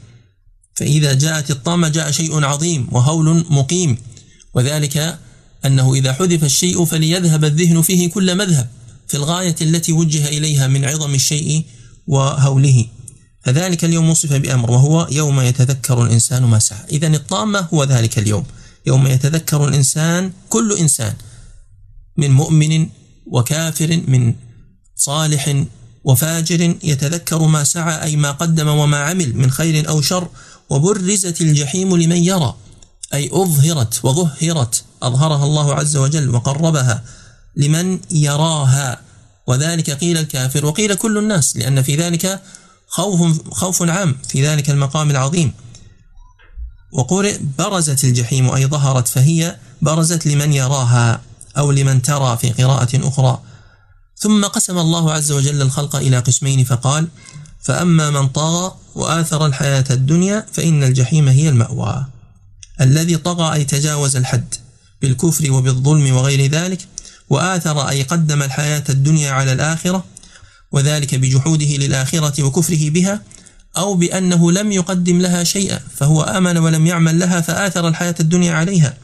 فإذا 0.74 1.12
جاءت 1.12 1.50
الطامة 1.50 1.88
جاء 1.88 2.10
شيء 2.10 2.44
عظيم 2.44 2.88
وهول 2.92 3.46
مقيم. 3.50 3.98
وذلك 4.54 5.18
أنه 5.66 5.94
إذا 5.94 6.12
حذف 6.12 6.44
الشيء 6.44 6.84
فليذهب 6.84 7.44
الذهن 7.44 7.82
فيه 7.82 8.10
كل 8.10 8.34
مذهب 8.36 8.68
في 9.08 9.16
الغاية 9.16 9.56
التي 9.60 9.92
وجه 9.92 10.28
إليها 10.28 10.66
من 10.66 10.84
عظم 10.84 11.14
الشيء 11.14 11.64
وهوله. 12.06 12.86
فذلك 13.44 13.84
اليوم 13.84 14.10
وصف 14.10 14.32
بأمر 14.32 14.70
وهو 14.70 15.08
يوم 15.10 15.40
يتذكر 15.40 16.02
الإنسان 16.02 16.42
ما 16.42 16.58
سعى. 16.58 16.84
إذا 16.92 17.06
الطامة 17.06 17.68
هو 17.74 17.84
ذلك 17.84 18.18
اليوم. 18.18 18.44
يوم 18.86 19.06
يتذكر 19.06 19.68
الإنسان 19.68 20.32
كل 20.48 20.76
إنسان 20.78 21.14
من 22.16 22.30
مؤمن 22.30 22.88
وكافر 23.26 24.02
من 24.08 24.34
صالح 24.96 25.64
وفاجر 26.04 26.76
يتذكر 26.82 27.42
ما 27.42 27.64
سعى 27.64 28.02
أي 28.02 28.16
ما 28.16 28.30
قدم 28.30 28.68
وما 28.68 28.98
عمل 28.98 29.36
من 29.36 29.50
خير 29.50 29.88
أو 29.88 30.00
شر. 30.00 30.28
وبرزت 30.70 31.40
الجحيم 31.40 31.96
لمن 31.96 32.16
يرى 32.16 32.54
أي 33.14 33.30
أظهرت 33.32 34.04
وظهرت 34.04 34.84
أظهرها 35.02 35.44
الله 35.44 35.74
عز 35.74 35.96
وجل 35.96 36.30
وقربها 36.30 37.04
لمن 37.56 38.00
يراها. 38.10 39.00
وذلك 39.46 39.90
قيل 39.90 40.18
الكافر 40.18 40.66
وقيل 40.66 40.94
كل 40.94 41.18
الناس 41.18 41.56
لأن 41.56 41.82
في 41.82 41.96
ذلك 41.96 42.42
خوف 42.92 43.40
خوف 43.50 43.82
عام 43.82 44.16
في 44.28 44.46
ذلك 44.46 44.70
المقام 44.70 45.10
العظيم. 45.10 45.52
وقرئ 46.92 47.38
برزت 47.58 48.04
الجحيم 48.04 48.50
أي 48.50 48.66
ظهرت 48.66 49.08
فهي 49.08 49.56
برزت 49.82 50.26
لمن 50.26 50.52
يراها 50.52 51.20
أو 51.58 51.72
لمن 51.72 52.02
ترى 52.02 52.36
في 52.36 52.50
قراءة 52.50 53.08
أخرى. 53.08 53.40
ثم 54.16 54.44
قسم 54.44 54.78
الله 54.78 55.12
عز 55.12 55.32
وجل 55.32 55.62
الخلق 55.62 55.96
إلى 55.96 56.18
قسمين 56.18 56.64
فقال 56.64 57.08
فأما 57.62 58.10
من 58.10 58.28
طغى 58.28 58.74
وآثر 58.94 59.46
الحياة 59.46 59.84
الدنيا 59.90 60.46
فإن 60.52 60.84
الجحيم 60.84 61.28
هي 61.28 61.48
المأوى. 61.48 62.06
الذي 62.80 63.16
طغى 63.16 63.54
أي 63.54 63.64
تجاوز 63.64 64.16
الحد 64.16 64.54
بالكفر 65.02 65.52
وبالظلم 65.52 66.16
وغير 66.16 66.50
ذلك 66.50 66.88
وآثر 67.30 67.88
أي 67.88 68.02
قدم 68.02 68.42
الحياة 68.42 68.84
الدنيا 68.88 69.32
على 69.32 69.52
الآخرة 69.52 70.04
وذلك 70.72 71.14
بجحوده 71.14 71.66
للآخرة 71.66 72.42
وكفره 72.42 72.90
بها 72.90 73.22
أو 73.76 73.94
بأنه 73.94 74.52
لم 74.52 74.72
يقدم 74.72 75.18
لها 75.18 75.44
شيئا 75.44 75.80
فهو 75.96 76.22
آمن 76.22 76.58
ولم 76.58 76.86
يعمل 76.86 77.18
لها 77.18 77.40
فآثر 77.40 77.88
الحياة 77.88 78.14
الدنيا 78.20 78.52
عليها. 78.52 78.94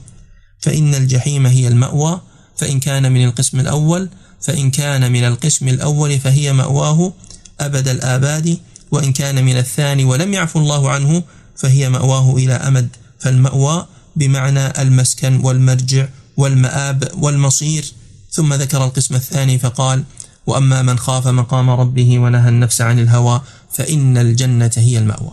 فإن 0.60 0.94
الجحيم 0.94 1.46
هي 1.46 1.68
المأوى 1.68 2.20
فإن 2.56 2.80
كان 2.80 3.12
من 3.12 3.24
القسم 3.24 3.60
الأول 3.60 4.08
فإن 4.40 4.70
كان 4.70 5.12
من 5.12 5.24
القسم 5.24 5.68
الأول 5.68 6.18
فهي 6.18 6.52
مأواه 6.52 7.12
أبد 7.60 7.88
الآباد 7.88 8.58
وإن 8.90 9.12
كان 9.12 9.44
من 9.44 9.56
الثاني 9.56 10.04
ولم 10.04 10.34
يعفو 10.34 10.58
الله 10.58 10.90
عنه 10.90 11.22
فهي 11.56 11.88
مأواه 11.88 12.36
إلى 12.36 12.52
أمد. 12.52 12.88
فالمأوى 13.18 13.86
بمعنى 14.16 14.82
المسكن 14.82 15.40
والمرجع 15.44 16.08
والمآب 16.36 17.10
والمصير. 17.14 17.84
ثم 18.30 18.54
ذكر 18.54 18.84
القسم 18.84 19.14
الثاني 19.14 19.58
فقال 19.58 20.04
وأما 20.48 20.82
من 20.82 20.98
خاف 20.98 21.26
مقام 21.26 21.70
ربه 21.70 22.18
ونهى 22.18 22.48
النفس 22.48 22.80
عن 22.80 22.98
الهوى 22.98 23.42
فإن 23.72 24.18
الجنة 24.18 24.70
هي 24.76 24.98
المأوى. 24.98 25.32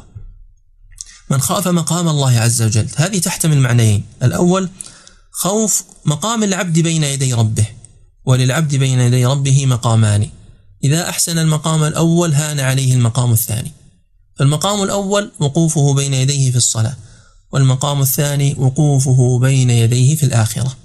من 1.30 1.42
خاف 1.42 1.68
مقام 1.68 2.08
الله 2.08 2.40
عز 2.40 2.62
وجل 2.62 2.88
هذه 2.96 3.20
تحتمل 3.20 3.60
معنيين. 3.60 4.04
الأول 4.24 4.70
خوف 5.32 5.84
مقام 6.06 6.44
العبد 6.44 6.80
بين 6.80 7.04
يدي 7.04 7.34
ربه 7.34 7.68
وللعبد 8.26 8.76
بين 8.76 9.00
يدي 9.00 9.26
ربه 9.26 9.66
مقامان. 9.66 10.30
إذا 10.84 11.10
أحسن 11.10 11.38
المقام 11.38 11.84
الأول 11.84 12.34
هان 12.34 12.60
عليه 12.60 12.94
المقام 12.94 13.32
الثاني. 13.32 13.72
فالمقام 14.40 14.84
الأول 14.84 15.32
وقوفه 15.40 15.94
بين 15.94 16.14
يديه 16.14 16.52
في 16.52 16.58
الصلاة 16.58 16.96
والمقام 17.52 18.02
الثاني 18.02 18.56
وقوفه 18.58 19.40
بين 19.40 19.70
يديه 19.70 20.16
في 20.16 20.24
الآخرة. 20.26 20.76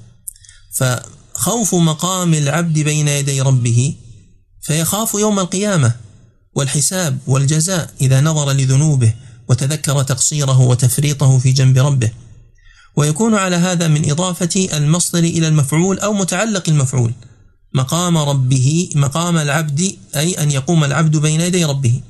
فخوف 0.72 1.74
مقام 1.74 2.35
العبد 2.35 2.78
بين 2.78 3.09
يدي 3.09 3.41
ربه 3.41 3.95
فيخاف 4.61 5.14
يوم 5.14 5.38
القيامة 5.38 5.94
والحساب 6.54 7.18
والجزاء 7.26 7.90
إذا 8.00 8.20
نظر 8.20 8.52
لذنوبه 8.52 9.14
وتذكر 9.48 10.02
تقصيره 10.02 10.61
وتفريطه 10.61 11.38
في 11.38 11.52
جنب 11.52 11.78
ربه. 11.78 12.11
ويكون 12.96 13.34
على 13.34 13.56
هذا 13.56 13.88
من 13.88 14.11
إضافة 14.11 14.68
المصدر 14.72 15.18
إلى 15.18 15.48
المفعول 15.48 15.98
أو 15.98 16.12
متعلق 16.12 16.68
المفعول. 16.68 17.12
مقام 17.74 18.18
ربه 18.18 18.90
مقام 18.94 19.36
العبد 19.36 19.96
أي 20.16 20.42
أن 20.42 20.50
يقوم 20.50 20.84
العبد 20.84 21.16
بين 21.16 21.40
يدي 21.40 21.64
ربه. 21.64 22.00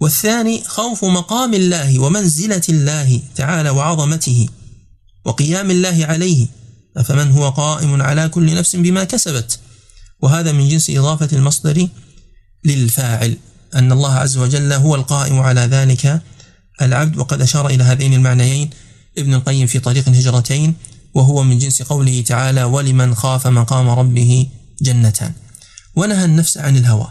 والثاني 0.00 0.64
خوف 0.64 1.04
مقام 1.04 1.54
الله 1.54 1.98
ومنزلة 1.98 2.62
الله 2.68 3.20
تعالى 3.36 3.70
وعظمته 3.70 4.48
وقيام 5.24 5.70
الله 5.70 6.06
عليه. 6.06 6.46
فمن 7.04 7.30
هو 7.30 7.48
قائم 7.48 8.02
على 8.02 8.28
كل 8.28 8.54
نفس 8.54 8.76
بما 8.76 9.04
كسبت؟ 9.04 9.58
وهذا 10.22 10.52
من 10.52 10.68
جنس 10.68 10.90
إضافة 10.90 11.28
المصدر 11.32 11.88
للفاعل 12.64 13.36
أن 13.74 13.92
الله 13.92 14.12
عز 14.14 14.36
وجل 14.36 14.72
هو 14.72 14.94
القائم 14.94 15.38
على 15.38 15.60
ذلك 15.60 16.22
العبد 16.82 17.18
وقد 17.18 17.42
أشار 17.42 17.66
إلى 17.66 17.84
هذين 17.84 18.14
المعنيين 18.14 18.70
ابن 19.18 19.34
القيم 19.34 19.66
في 19.66 19.78
طريق 19.78 20.08
الهجرتين 20.08 20.74
وهو 21.14 21.42
من 21.42 21.58
جنس 21.58 21.82
قوله 21.82 22.20
تعالى 22.20 22.64
ولمن 22.64 23.14
خاف 23.14 23.46
مقام 23.46 23.88
ربه 23.88 24.46
جنتان 24.82 25.32
ونهى 25.96 26.24
النفس 26.24 26.58
عن 26.58 26.76
الهوى 26.76 27.08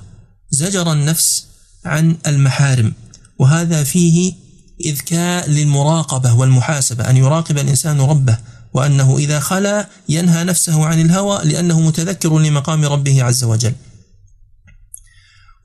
زجر 0.52 0.92
النفس 0.92 1.46
عن 1.86 2.18
المحارم 2.28 2.94
وهذا 3.40 3.84
فيه 3.84 4.34
إذكاء 4.86 5.50
للمراقبة 5.50 6.34
والمحاسبة 6.34 7.10
أن 7.10 7.18
يراقب 7.18 7.58
الإنسان 7.58 8.02
ربه 8.02 8.38
وأنه 8.74 9.18
إذا 9.18 9.40
خلا 9.40 9.88
ينهى 10.10 10.44
نفسه 10.44 10.86
عن 10.86 11.02
الهوى 11.02 11.40
لأنه 11.44 11.80
متذكر 11.80 12.40
لمقام 12.40 12.86
ربه 12.86 13.24
عز 13.24 13.44
وجل. 13.44 13.74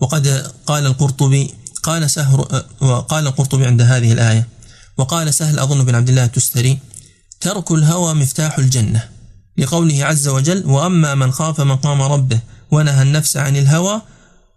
وقد 0.00 0.52
قال 0.66 0.86
القرطبي 0.86 1.54
قال 1.82 2.10
سهر 2.10 2.64
وقال 2.80 3.26
القرطبي 3.26 3.66
عند 3.66 3.82
هذه 3.82 4.12
الآية 4.12 4.48
وقال 4.96 5.34
سهل 5.34 5.58
أظن 5.58 5.84
بن 5.84 5.94
عبد 5.94 6.08
الله 6.08 6.24
التستري 6.24 6.78
ترك 7.40 7.72
الهوى 7.72 8.14
مفتاح 8.14 8.58
الجنة 8.58 9.08
لقوله 9.58 10.04
عز 10.04 10.28
وجل 10.28 10.66
وأما 10.66 11.14
من 11.14 11.32
خاف 11.32 11.60
مقام 11.60 12.02
ربه 12.02 12.40
ونهى 12.70 13.02
النفس 13.02 13.36
عن 13.36 13.56
الهوى 13.56 14.02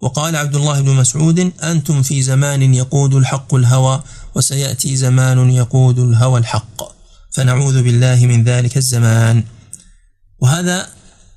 وقال 0.02 0.36
عبد 0.36 0.56
الله 0.56 0.82
بن 0.82 0.92
مسعود 0.92 1.52
أنتم 1.64 2.04
في 2.04 2.22
زمان 2.22 2.74
يقود 2.74 3.14
الحق 3.14 3.56
الهوى 3.56 4.04
وسيأتي 4.36 4.96
زمان 4.96 5.50
يقود 5.50 6.00
الهوى 6.00 6.40
الحق. 6.40 6.97
فنعوذ 7.38 7.84
بالله 7.84 8.26
من 8.26 8.44
ذلك 8.44 8.78
الزمان. 8.78 9.44
وهذا 10.40 10.90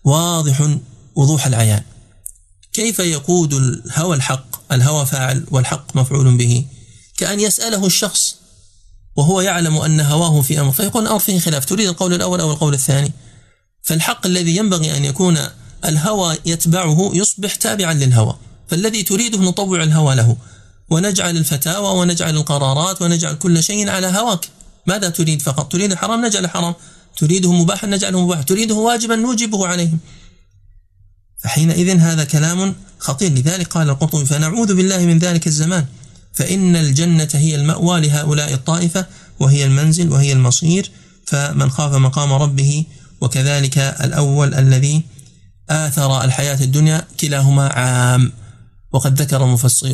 واضح 0.04 0.76
وضوح 1.14 1.46
العيان. 1.46 1.82
كيف 2.72 2.98
يقود 2.98 3.54
الهوى 3.54 4.16
الحق؟ 4.16 4.72
الهوى 4.72 5.06
فاعل 5.06 5.46
والحق 5.50 5.96
مفعول 5.96 6.36
به. 6.36 6.64
كأن 7.16 7.40
يسأله 7.40 7.86
الشخص 7.86 8.36
وهو 9.16 9.40
يعلم 9.40 9.76
أن 9.76 10.00
هواه 10.00 10.40
في 10.42 10.60
أمر 10.60 10.72
فيقول 10.72 11.02
الأمر 11.02 11.18
فيه 11.18 11.38
خلاف. 11.38 11.64
تريد 11.64 11.88
القول 11.88 12.14
الأول 12.14 12.40
أو 12.40 12.52
القول 12.52 12.74
الثاني؟ 12.74 13.12
فالحق 13.82 14.26
الذي 14.26 14.56
ينبغي 14.56 14.96
أن 14.96 15.04
يكون 15.04 15.38
الهوى 15.84 16.36
يتبعه 16.46 17.10
يصبح 17.14 17.54
تابعا 17.54 17.94
للهوى. 17.94 18.36
فالذي 18.68 19.02
تريده 19.02 19.38
نطوع 19.38 19.82
الهوى 19.82 20.14
له. 20.14 20.36
ونجعل 20.90 21.36
الفتاوى 21.36 21.98
ونجعل 22.00 22.36
القرارات 22.36 23.02
ونجعل 23.02 23.34
كل 23.34 23.62
شيء 23.62 23.90
على 23.90 24.06
هواك. 24.06 24.48
ماذا 24.86 25.08
تريد 25.08 25.42
فقط؟ 25.42 25.72
تريد 25.72 25.92
الحرام 25.92 26.26
نجعل 26.26 26.50
حرام. 26.50 26.74
تريده 27.16 27.52
مباحا 27.52 27.86
نجعله 27.86 28.24
مباحا. 28.24 28.42
تريده 28.42 28.74
واجبا 28.74 29.16
نوجبه 29.16 29.66
عليهم. 29.66 29.98
فحينئذ 31.38 31.98
هذا 31.98 32.24
كلام 32.24 32.74
خطير. 32.98 33.32
لذلك 33.32 33.66
قال 33.66 33.90
القرطبي 33.90 34.26
فنعوذ 34.26 34.74
بالله 34.74 34.98
من 34.98 35.18
ذلك 35.18 35.46
الزمان. 35.46 35.86
فإن 36.32 36.76
الجنة 36.76 37.28
هي 37.34 37.54
المأوى 37.54 38.00
لهؤلاء 38.00 38.52
الطائفة 38.52 39.06
وهي 39.40 39.64
المنزل 39.64 40.12
وهي 40.12 40.32
المصير. 40.32 40.90
فمن 41.26 41.70
خاف 41.70 41.94
مقام 41.94 42.32
ربه 42.32 42.84
وكذلك 43.20 43.78
الأول 43.78 44.54
الذي 44.54 45.02
آثر 45.70 46.24
الحياة 46.24 46.60
الدنيا 46.60 47.06
كلاهما 47.20 47.68
عام. 47.68 48.32
وقد 48.92 49.22
ذكر 49.22 49.42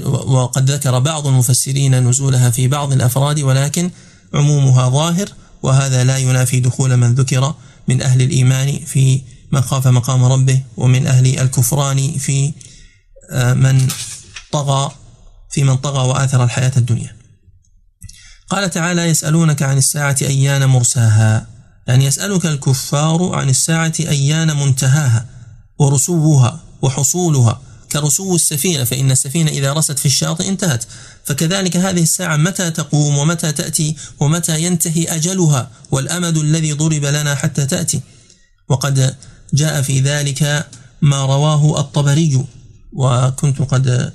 وقد 0.08 0.70
ذكر 0.70 0.98
بعض 0.98 1.26
المفسرين 1.26 2.08
نزولها 2.08 2.50
في 2.50 2.68
بعض 2.68 2.92
الأفراد 2.92 3.40
ولكن 3.40 3.90
عمومها 4.34 4.88
ظاهر 4.88 5.28
وهذا 5.62 6.04
لا 6.04 6.16
ينافي 6.16 6.60
دخول 6.60 6.96
من 6.96 7.14
ذكر 7.14 7.54
من 7.88 8.02
أهل 8.02 8.22
الإيمان 8.22 8.78
في 8.78 9.22
من 9.52 9.60
خاف 9.60 9.86
مقام 9.86 10.24
ربه 10.24 10.62
ومن 10.76 11.06
أهل 11.06 11.38
الكفران 11.38 12.12
في 12.18 12.52
آه، 13.30 13.52
من 13.54 13.88
طغى 14.52 14.92
في 15.50 15.64
من 15.64 15.76
طغى 15.76 16.08
وآثر 16.08 16.44
الحياة 16.44 16.72
الدنيا. 16.76 17.16
قال 18.48 18.70
تعالى 18.70 19.02
يسألونك 19.02 19.62
عن 19.62 19.78
الساعة 19.78 20.16
أيان 20.22 20.66
مرساها. 20.66 21.46
يعني 21.86 22.04
يسألك 22.04 22.46
الكفار 22.46 23.34
عن 23.34 23.48
الساعة 23.48 23.92
أيان 24.00 24.56
منتهاها 24.56 25.26
ورسوها 25.78 26.60
وحصولها. 26.82 27.60
كرسو 27.92 28.34
السفينة 28.34 28.84
فإن 28.84 29.10
السفينة 29.10 29.50
إذا 29.50 29.72
رست 29.72 29.98
في 29.98 30.06
الشاطئ 30.06 30.48
انتهت. 30.48 30.84
فكذلك 31.24 31.76
هذه 31.76 32.02
الساعة 32.02 32.36
متى 32.36 32.70
تقوم 32.70 33.18
ومتى 33.18 33.52
تأتي 33.52 33.96
ومتى 34.20 34.62
ينتهي 34.62 35.04
أجلها 35.04 35.70
والأمد 35.90 36.36
الذي 36.36 36.72
ضرب 36.72 37.04
لنا 37.04 37.34
حتى 37.34 37.66
تأتي. 37.66 38.00
وقد 38.68 39.14
جاء 39.54 39.82
في 39.82 40.00
ذلك 40.00 40.66
ما 41.02 41.26
رواه 41.26 41.80
الطبري. 41.80 42.44
وكنت 42.92 43.62
قد 43.62 44.12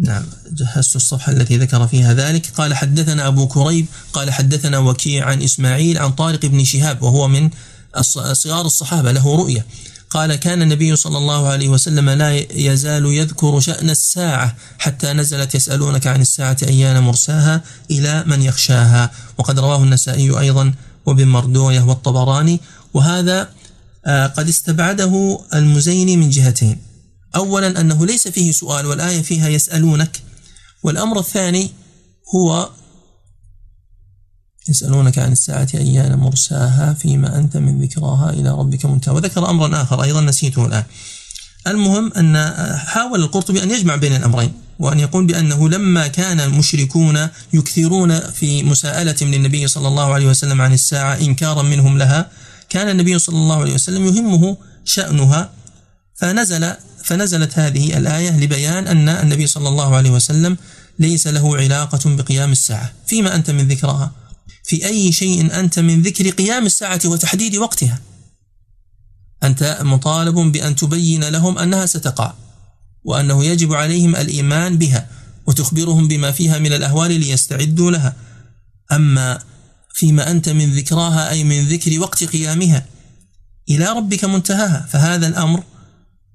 نعم 0.00 0.24
جهزت 0.52 0.96
الصفحة 0.96 1.32
التي 1.32 1.56
ذكر 1.56 1.86
فيها 1.86 2.14
ذلك. 2.14 2.50
قال 2.56 2.74
حدثنا 2.74 3.26
أبو 3.26 3.48
كريب 3.48 3.86
قال 4.12 4.30
حدثنا 4.30 4.78
وكيع 4.78 5.26
عن 5.26 5.42
إسماعيل 5.42 5.98
عن 5.98 6.12
طارق 6.12 6.46
بن 6.46 6.64
شهاب 6.64 7.02
وهو 7.02 7.28
من 7.28 7.50
صغار 8.32 8.66
الصحابة 8.66 9.12
له 9.12 9.36
رؤية. 9.36 9.66
قال 10.14 10.34
كان 10.34 10.62
النبي 10.62 10.96
صلى 10.96 11.18
الله 11.18 11.48
عليه 11.48 11.68
وسلم 11.68 12.10
لا 12.10 12.46
يزال 12.52 13.06
يذكر 13.06 13.60
شأن 13.60 13.90
الساعة 13.90 14.56
حتى 14.78 15.12
نزلت 15.12 15.54
يسألونك 15.54 16.06
عن 16.06 16.20
الساعة 16.20 16.56
أيان 16.62 17.02
مرساها 17.02 17.62
إلى 17.90 18.24
من 18.26 18.42
يخشاها. 18.42 19.10
وقد 19.38 19.58
رواه 19.58 19.82
النسائي 19.82 20.38
أيضا 20.38 20.74
وابن 21.06 21.28
مردوية 21.28 21.80
والطبراني. 21.80 22.60
وهذا 22.94 23.48
آه، 24.06 24.26
قد 24.26 24.48
استبعده 24.48 25.40
المزيني 25.54 26.16
من 26.16 26.30
جهتين. 26.30 26.78
أولا 27.36 27.80
أنه 27.80 28.06
ليس 28.06 28.28
فيه 28.28 28.52
سؤال 28.52 28.86
والآية 28.86 29.22
فيها 29.22 29.48
يسألونك. 29.48 30.20
والأمر 30.82 31.18
الثاني 31.18 31.70
هو 32.34 32.70
يسألونك 34.68 35.18
عن 35.18 35.32
الساعة 35.32 35.68
أيان 35.74 36.14
مرساها 36.18 36.94
فيما 36.94 37.38
أنت 37.38 37.56
من 37.56 37.82
ذكراها 37.82 38.30
إلى 38.30 38.50
ربك 38.50 38.86
منتهى. 38.86 39.14
وذكر 39.14 39.50
أمرا 39.50 39.82
آخر 39.82 40.02
أيضا 40.02 40.20
نسيته 40.20 40.66
الآن. 40.66 40.84
المهم 41.66 42.12
أن 42.12 42.54
حاول 42.76 43.20
القرطبي 43.20 43.62
أن 43.62 43.70
يجمع 43.70 43.96
بين 43.96 44.16
الأمرين 44.16 44.52
وأن 44.78 45.00
يقول 45.00 45.26
بأنه 45.26 45.68
لما 45.68 46.06
كان 46.06 46.40
المشركون 46.40 47.28
يكثرون 47.52 48.20
في 48.20 48.62
مساءلة 48.62 49.16
من 49.22 49.34
النبي 49.34 49.66
صلى 49.66 49.88
الله 49.88 50.14
عليه 50.14 50.26
وسلم 50.26 50.60
عن 50.60 50.72
الساعة 50.72 51.14
إنكارا 51.14 51.62
منهم 51.62 51.98
لها 51.98 52.30
كان 52.68 52.88
النبي 52.88 53.18
صلى 53.18 53.36
الله 53.36 53.60
عليه 53.60 53.74
وسلم 53.74 54.06
يهمه 54.06 54.56
شأنها. 54.84 55.50
فنزل 56.14 56.72
فنزلت 57.04 57.58
هذه 57.58 57.98
الآية 57.98 58.40
لبيان 58.40 58.86
أن 58.86 59.08
النبي 59.08 59.46
صلى 59.46 59.68
الله 59.68 59.96
عليه 59.96 60.10
وسلم 60.10 60.56
ليس 60.98 61.26
له 61.26 61.56
علاقة 61.56 62.00
بقيام 62.16 62.52
الساعة 62.52 62.92
فيما 63.06 63.34
أنت 63.34 63.50
من 63.50 63.68
ذكرها 63.68 64.12
في 64.64 64.86
أي 64.86 65.12
شيء 65.12 65.58
أنت 65.60 65.78
من 65.78 66.02
ذكر 66.02 66.30
قيام 66.30 66.66
الساعة 66.66 67.00
وتحديد 67.04 67.56
وقتها. 67.56 68.00
أنت 69.42 69.78
مطالب 69.82 70.34
بأن 70.34 70.76
تبين 70.76 71.24
لهم 71.24 71.58
أنها 71.58 71.86
ستقع 71.86 72.34
وأنه 73.04 73.44
يجب 73.44 73.74
عليهم 73.74 74.16
الإيمان 74.16 74.78
بها 74.78 75.08
وتخبرهم 75.46 76.08
بما 76.08 76.30
فيها 76.32 76.58
من 76.58 76.72
الأهوال 76.72 77.20
ليستعدوا 77.20 77.90
لها. 77.90 78.16
أما 78.92 79.42
فيما 79.94 80.30
أنت 80.30 80.48
من 80.48 80.72
ذكراها 80.72 81.30
أي 81.30 81.44
من 81.44 81.68
ذكر 81.68 82.00
وقت 82.00 82.24
قيامها 82.24 82.86
إلى 83.70 83.86
ربك 83.86 84.24
منتهاها 84.24 84.86
فهذا 84.90 85.26
الأمر 85.26 85.62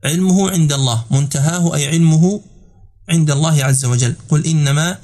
علمه 0.05 0.51
عند 0.51 0.73
الله 0.73 1.05
منتهاه 1.11 1.75
أي 1.75 1.87
علمه 1.87 2.41
عند 3.09 3.31
الله 3.31 3.63
عز 3.63 3.85
وجل. 3.85 4.15
قل 4.29 4.45
إنما 4.45 4.97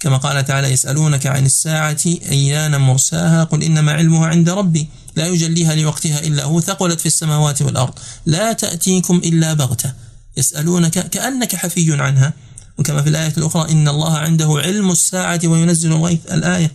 كما 0.00 0.16
قال 0.16 0.44
تعالى 0.44 0.68
يسألونك 0.68 1.26
عن 1.26 1.46
الساعة 1.46 2.00
أيان 2.06 2.80
مرساها 2.80 3.44
قل 3.44 3.62
إنما 3.62 3.92
علمها 3.92 4.26
عند 4.26 4.50
ربي 4.50 4.88
لا 5.16 5.26
يجليها 5.26 5.74
لوقتها 5.74 6.18
إلا 6.20 6.44
هو 6.44 6.60
ثقلت 6.60 7.00
في 7.00 7.06
السماوات 7.06 7.62
والأرض 7.62 7.94
لا 8.26 8.52
تأتيكم 8.52 9.16
إلا 9.16 9.52
بغتة 9.52 9.92
يسألونك 10.36 11.10
كأنك 11.10 11.56
حفي 11.56 12.02
عنها 12.02 12.32
وكما 12.78 13.02
في 13.02 13.08
الآية 13.08 13.32
الأخرى 13.38 13.72
إن 13.72 13.88
الله 13.88 14.18
عنده 14.18 14.60
علم 14.64 14.90
الساعة 14.90 15.40
وينزل 15.44 15.92
الغيث 15.92 16.20
الآية 16.32 16.72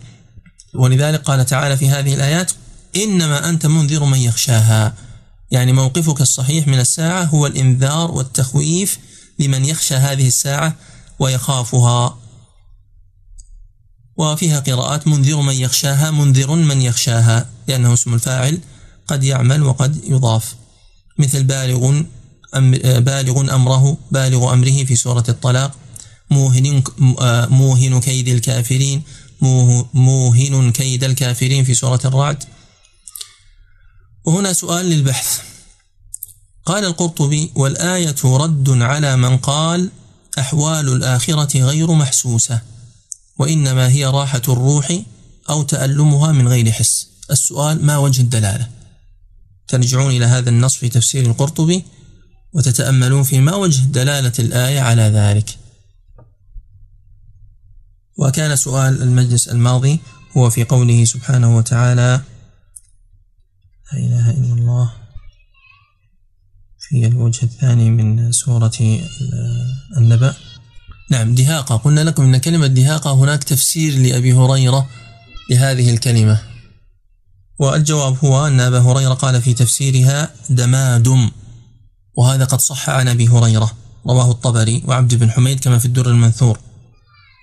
ولذلك 0.73 1.21
قال 1.21 1.45
تعالى 1.45 1.77
في 1.77 1.89
هذه 1.89 2.13
الآيات 2.13 2.51
إنما 2.95 3.49
أنت 3.49 3.65
منذر 3.65 4.03
من 4.03 4.17
يخشاها 4.17 4.93
يعني 5.51 5.73
موقفك 5.73 6.21
الصحيح 6.21 6.67
من 6.67 6.79
الساعة 6.79 7.23
هو 7.23 7.47
الإنذار 7.47 8.11
والتخويف 8.11 8.99
لمن 9.39 9.65
يخشى 9.65 9.95
هذه 9.95 10.27
الساعة 10.27 10.75
ويخافها 11.19 12.17
وفيها 14.17 14.59
قراءات 14.59 15.07
منذر 15.07 15.41
من 15.41 15.53
يخشاها 15.53 16.11
منذر 16.11 16.55
من 16.55 16.81
يخشاها 16.81 17.49
لأنه 17.67 17.93
اسم 17.93 18.13
الفاعل 18.13 18.59
قد 19.07 19.23
يعمل 19.23 19.63
وقد 19.63 20.03
يضاف. 20.03 20.55
مثل 21.17 21.43
بالغ 21.43 22.01
بالغ 22.99 23.55
أمره 23.55 23.97
بالغ 24.11 24.53
أمره 24.53 24.83
في 24.83 24.95
سورة 24.95 25.23
الطلاق 25.29 25.71
موهن 26.29 26.83
موهن 27.49 27.99
كيد 27.99 28.27
الكافرين 28.27 29.03
موهن 29.93 30.71
كيد 30.71 31.03
الكافرين 31.03 31.63
في 31.63 31.73
سورة 31.73 31.99
الرعد. 32.05 32.43
وهنا 34.25 34.53
سؤال 34.53 34.85
للبحث. 34.85 35.39
قال 36.65 36.85
القرطبي 36.85 37.51
والآية 37.55 38.15
رد 38.23 38.69
على 38.69 39.15
من 39.17 39.37
قال 39.37 39.91
أحوال 40.39 40.89
الآخرة 40.89 41.59
غير 41.59 41.91
محسوسة. 41.91 42.72
وإنما 43.39 43.89
هي 43.89 44.05
راحة 44.05 44.41
الروح 44.49 44.99
أو 45.49 45.63
تألمها 45.63 46.31
من 46.31 46.47
غير 46.47 46.71
حس. 46.71 47.07
السؤال 47.31 47.85
ما 47.85 47.97
وجه 47.97 48.21
الدلالة؟ 48.21 48.69
ترجعون 49.67 50.11
إلى 50.11 50.25
هذا 50.25 50.49
النص 50.49 50.75
في 50.75 50.89
تفسير 50.89 51.25
القرطبي 51.25 51.83
وتتأملون 52.53 53.23
في 53.23 53.39
ما 53.39 53.55
وجه 53.55 53.81
دلالة 53.81 54.33
الآية 54.39 54.79
على 54.79 55.01
ذلك. 55.01 55.57
وكان 58.17 58.55
سؤال 58.55 59.01
المجلس 59.01 59.47
الماضي 59.47 59.99
هو 60.37 60.49
في 60.49 60.63
قوله 60.63 61.05
سبحانه 61.05 61.57
وتعالى 61.57 62.21
لا 63.93 63.99
إله 63.99 64.29
إلا 64.29 64.53
الله 64.53 64.93
في 66.79 67.07
الوجه 67.07 67.43
الثاني 67.43 67.89
من 67.89 68.31
سورة 68.31 68.71
النبأ. 69.97 70.35
نعم 71.09 71.35
دهاقة. 71.35 71.77
قلنا 71.77 72.01
لكم 72.01 72.23
أن 72.23 72.37
كلمة 72.37 72.67
دهاقة 72.67 73.13
هناك 73.13 73.43
تفسير 73.43 73.97
لأبي 73.97 74.33
هريرة 74.33 74.87
لهذه 75.49 75.89
الكلمة. 75.89 76.41
والجواب 77.59 78.17
هو 78.25 78.47
أن 78.47 78.59
أبا 78.59 78.79
هريرة 78.79 79.13
قال 79.13 79.41
في 79.41 79.53
تفسيرها 79.53 80.29
دمادم 80.49 81.31
وهذا 82.17 82.45
قد 82.45 82.61
صح 82.61 82.89
عن 82.89 83.07
أبي 83.07 83.27
هريرة. 83.27 83.71
رواه 84.07 84.31
الطبري 84.31 84.83
وعبد 84.85 85.15
بن 85.15 85.31
حميد 85.31 85.59
كما 85.59 85.79
في 85.79 85.85
الدر 85.85 86.09
المنثور. 86.09 86.59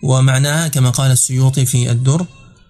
ومعناها 0.04 0.68
كما 0.68 0.90
قال 0.90 1.10
السيوطي 1.10 1.66
في 1.66 1.90
الدر 1.90 2.26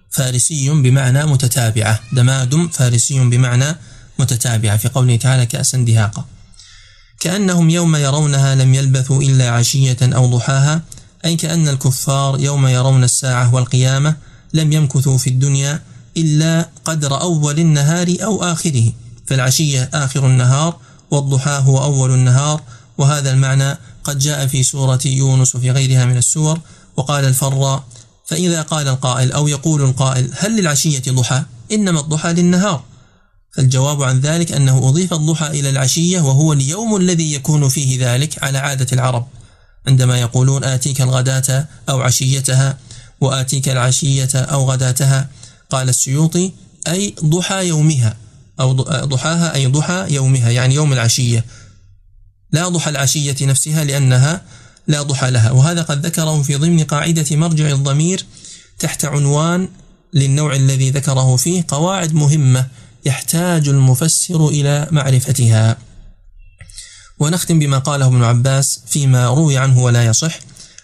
فارسي 0.09 0.69
بمعنى 0.69 1.25
متتابعة. 1.25 1.99
دمادم 2.13 2.67
فارسي 2.67 3.19
بمعنى 3.19 3.75
متتابعة. 4.19 4.77
في 4.77 4.89
قوله 4.89 5.15
تعالى 5.15 5.45
كأسا 5.45 5.77
دهاقة. 5.77 6.25
كأنهم 7.21 7.69
يوم 7.69 7.95
يرونها 7.95 8.55
لم 8.55 8.73
يلبثوا 8.73 9.21
إلا 9.21 9.49
عشية 9.49 9.97
أو 10.01 10.25
ضحاها 10.25 10.81
أي 11.25 11.35
كأن 11.35 11.67
الكفار 11.67 12.39
يوم 12.39 12.67
يرون 12.67 13.03
الساعة 13.03 13.55
والقيامة 13.55 14.15
لم 14.53 14.73
يمكثوا 14.73 15.17
في 15.17 15.29
الدنيا 15.29 15.81
إلا 16.17 16.69
قدر 16.85 17.21
أول 17.21 17.59
النهار 17.59 18.15
أو 18.23 18.43
آخره 18.43 18.91
فالعشية 19.25 19.89
آخر 19.93 20.25
النهار 20.25 20.77
والضحى 21.11 21.61
هو 21.65 21.83
أول 21.83 22.11
النهار 22.11 22.61
وهذا 22.97 23.33
المعنى 23.33 23.77
قد 24.03 24.19
جاء 24.19 24.47
في 24.47 24.63
سورة 24.63 24.99
يونس 25.05 25.55
وفي 25.55 25.71
غيرها 25.71 26.05
من 26.05 26.17
السور 26.17 26.59
وقال 26.97 27.25
الفراء 27.25 27.83
فإذا 28.25 28.61
قال 28.61 28.87
القائل 28.87 29.31
أو 29.31 29.47
يقول 29.47 29.81
القائل 29.81 30.31
هل 30.37 30.59
للعشية 30.59 31.03
ضحى؟ 31.09 31.43
إنما 31.71 31.99
الضحى 31.99 32.33
للنهار 32.33 32.83
فالجواب 33.51 34.03
عن 34.03 34.19
ذلك 34.19 34.51
أنه 34.51 34.77
أضيف 34.89 35.13
الضحى 35.13 35.47
إلى 35.47 35.69
العشية 35.69 36.21
وهو 36.21 36.53
اليوم 36.53 36.95
الذي 36.95 37.33
يكون 37.33 37.69
فيه 37.69 38.13
ذلك 38.13 38.43
على 38.43 38.57
عادة 38.57 38.87
العرب. 38.93 39.27
عندما 39.87 40.19
يقولون 40.19 40.63
آتيك 40.63 41.01
الغداة 41.01 41.67
أو 41.89 42.01
عشيتها 42.01 42.77
وآتيك 43.21 43.69
العشية 43.69 44.29
أو 44.35 44.71
غداتها 44.71 45.29
قال 45.69 45.89
السيوطي 45.89 46.51
أي 46.87 47.15
ضحى 47.25 47.67
يومها 47.67 48.17
أو 48.59 48.71
ضحاها 49.05 49.55
أي 49.55 49.67
ضحى 49.67 50.05
يومها 50.09 50.49
يعني 50.49 50.75
يوم 50.75 50.93
العشية. 50.93 51.45
لا 52.51 52.67
ضحى 52.69 52.89
العشية 52.89 53.35
نفسها 53.41 53.83
لأنها 53.83 54.41
لا 54.87 55.01
ضحى 55.01 55.31
لها. 55.31 55.51
وهذا 55.51 55.81
قد 55.81 56.05
ذكره 56.05 56.41
في 56.41 56.55
ضمن 56.55 56.83
قاعدة 56.83 57.35
مرجع 57.35 57.71
الضمير 57.71 58.25
تحت 58.79 59.05
عنوان 59.05 59.69
للنوع 60.13 60.55
الذي 60.55 60.89
ذكره 60.89 61.35
فيه 61.35 61.65
قواعد 61.67 62.13
مهمة. 62.13 62.67
يحتاج 63.05 63.69
المفسر 63.69 64.47
إلى 64.47 64.87
معرفتها. 64.91 65.77
ونختم 67.19 67.59
بما 67.59 67.77
قاله 67.77 68.05
ابن 68.05 68.23
عباس 68.23 68.79
فيما 68.87 69.27
روي 69.27 69.57
عنه 69.57 69.79
ولا 69.79 70.05
يصح 70.05 70.39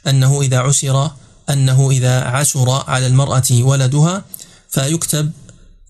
أنه 0.08 0.42
إذا 0.42 0.60
عسر 0.60 1.12
أنه 1.50 1.92
إذا 1.92 2.22
عسر 2.22 2.84
على 2.88 3.08
المرأة 3.08 3.44
ولدها 3.52 4.26
فيكتب 4.70 5.32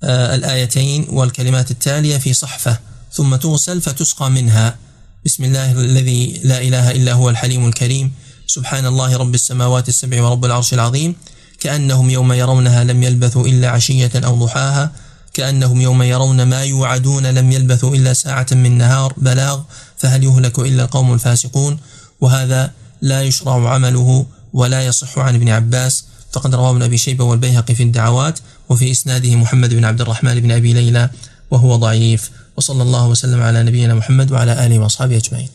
آه، 0.04 0.36
الآيتين 0.36 1.08
والكلمات 1.10 1.72
التالية 1.72 2.18
في 2.18 2.34
صحفة 2.34 2.80
ثم 3.12 3.36
تغسل 3.36 3.82
فتسقى 3.82 4.30
منها. 4.30 4.78
بسم 5.26 5.44
الله 5.44 5.72
الذي 5.72 6.42
لا 6.44 6.62
إله 6.62 6.92
إلا 6.92 7.14
هو 7.14 7.30
الحليم 7.30 7.68
الكريم. 7.68 8.14
سبحان 8.48 8.86
الله 8.86 9.18
رب 9.18 9.36
السماوات 9.36 9.90
السبع 9.90 10.22
ورب 10.22 10.46
العرش 10.46 10.74
العظيم. 10.74 11.16
كأنهم 11.60 12.10
يوم 12.10 12.34
يرونها 12.34 12.84
لم 12.84 13.04
يلبثوا 13.04 13.48
إلا 13.48 13.70
عشية 13.70 14.12
أو 14.16 14.46
ضحاها. 14.46 14.92
كأنهم 15.38 15.82
يوم 15.82 16.04
يرون 16.04 16.44
ما 16.44 16.64
يوعدون 16.64 17.26
لم 17.26 17.52
يلبثوا 17.52 17.96
إلا 17.96 18.14
ساعة 18.14 18.48
من 18.52 18.78
نهار 18.78 19.14
بلاغ 19.18 19.62
فهل 19.98 20.24
يهلك 20.24 20.60
إلا 20.60 20.84
القوم 20.84 21.14
الفاسقون؟ 21.14 21.80
وهذا 22.22 22.72
لا 23.02 23.22
يشرع 23.22 23.74
عمله 23.74 24.26
ولا 24.54 24.86
يصح 24.86 25.20
عن 25.20 25.36
ابن 25.36 25.50
عباس. 25.50 26.06
فقد 26.32 26.56
رواه 26.56 26.72
ابن 26.72 26.82
أبي 26.82 26.98
شيبة 26.98 27.24
والبيهقي 27.24 27.76
في 27.76 27.84
الدعوات 27.84 28.40
وفي 28.70 28.92
إسناده 28.92 29.36
محمد 29.36 29.74
بن 29.74 29.86
عبد 29.86 30.02
الرحمن 30.02 30.40
بن 30.40 30.52
أبي 30.52 30.74
ليلى 30.74 31.10
وهو 31.52 31.76
ضعيف. 31.76 32.32
وصلى 32.58 32.84
الله 32.84 33.08
وسلم 33.08 33.42
على 33.42 33.64
نبينا 33.64 33.94
محمد 33.94 34.32
وعلى 34.32 34.66
آله 34.66 34.80
وأصحابه 34.80 35.18
أجمعين. 35.18 35.50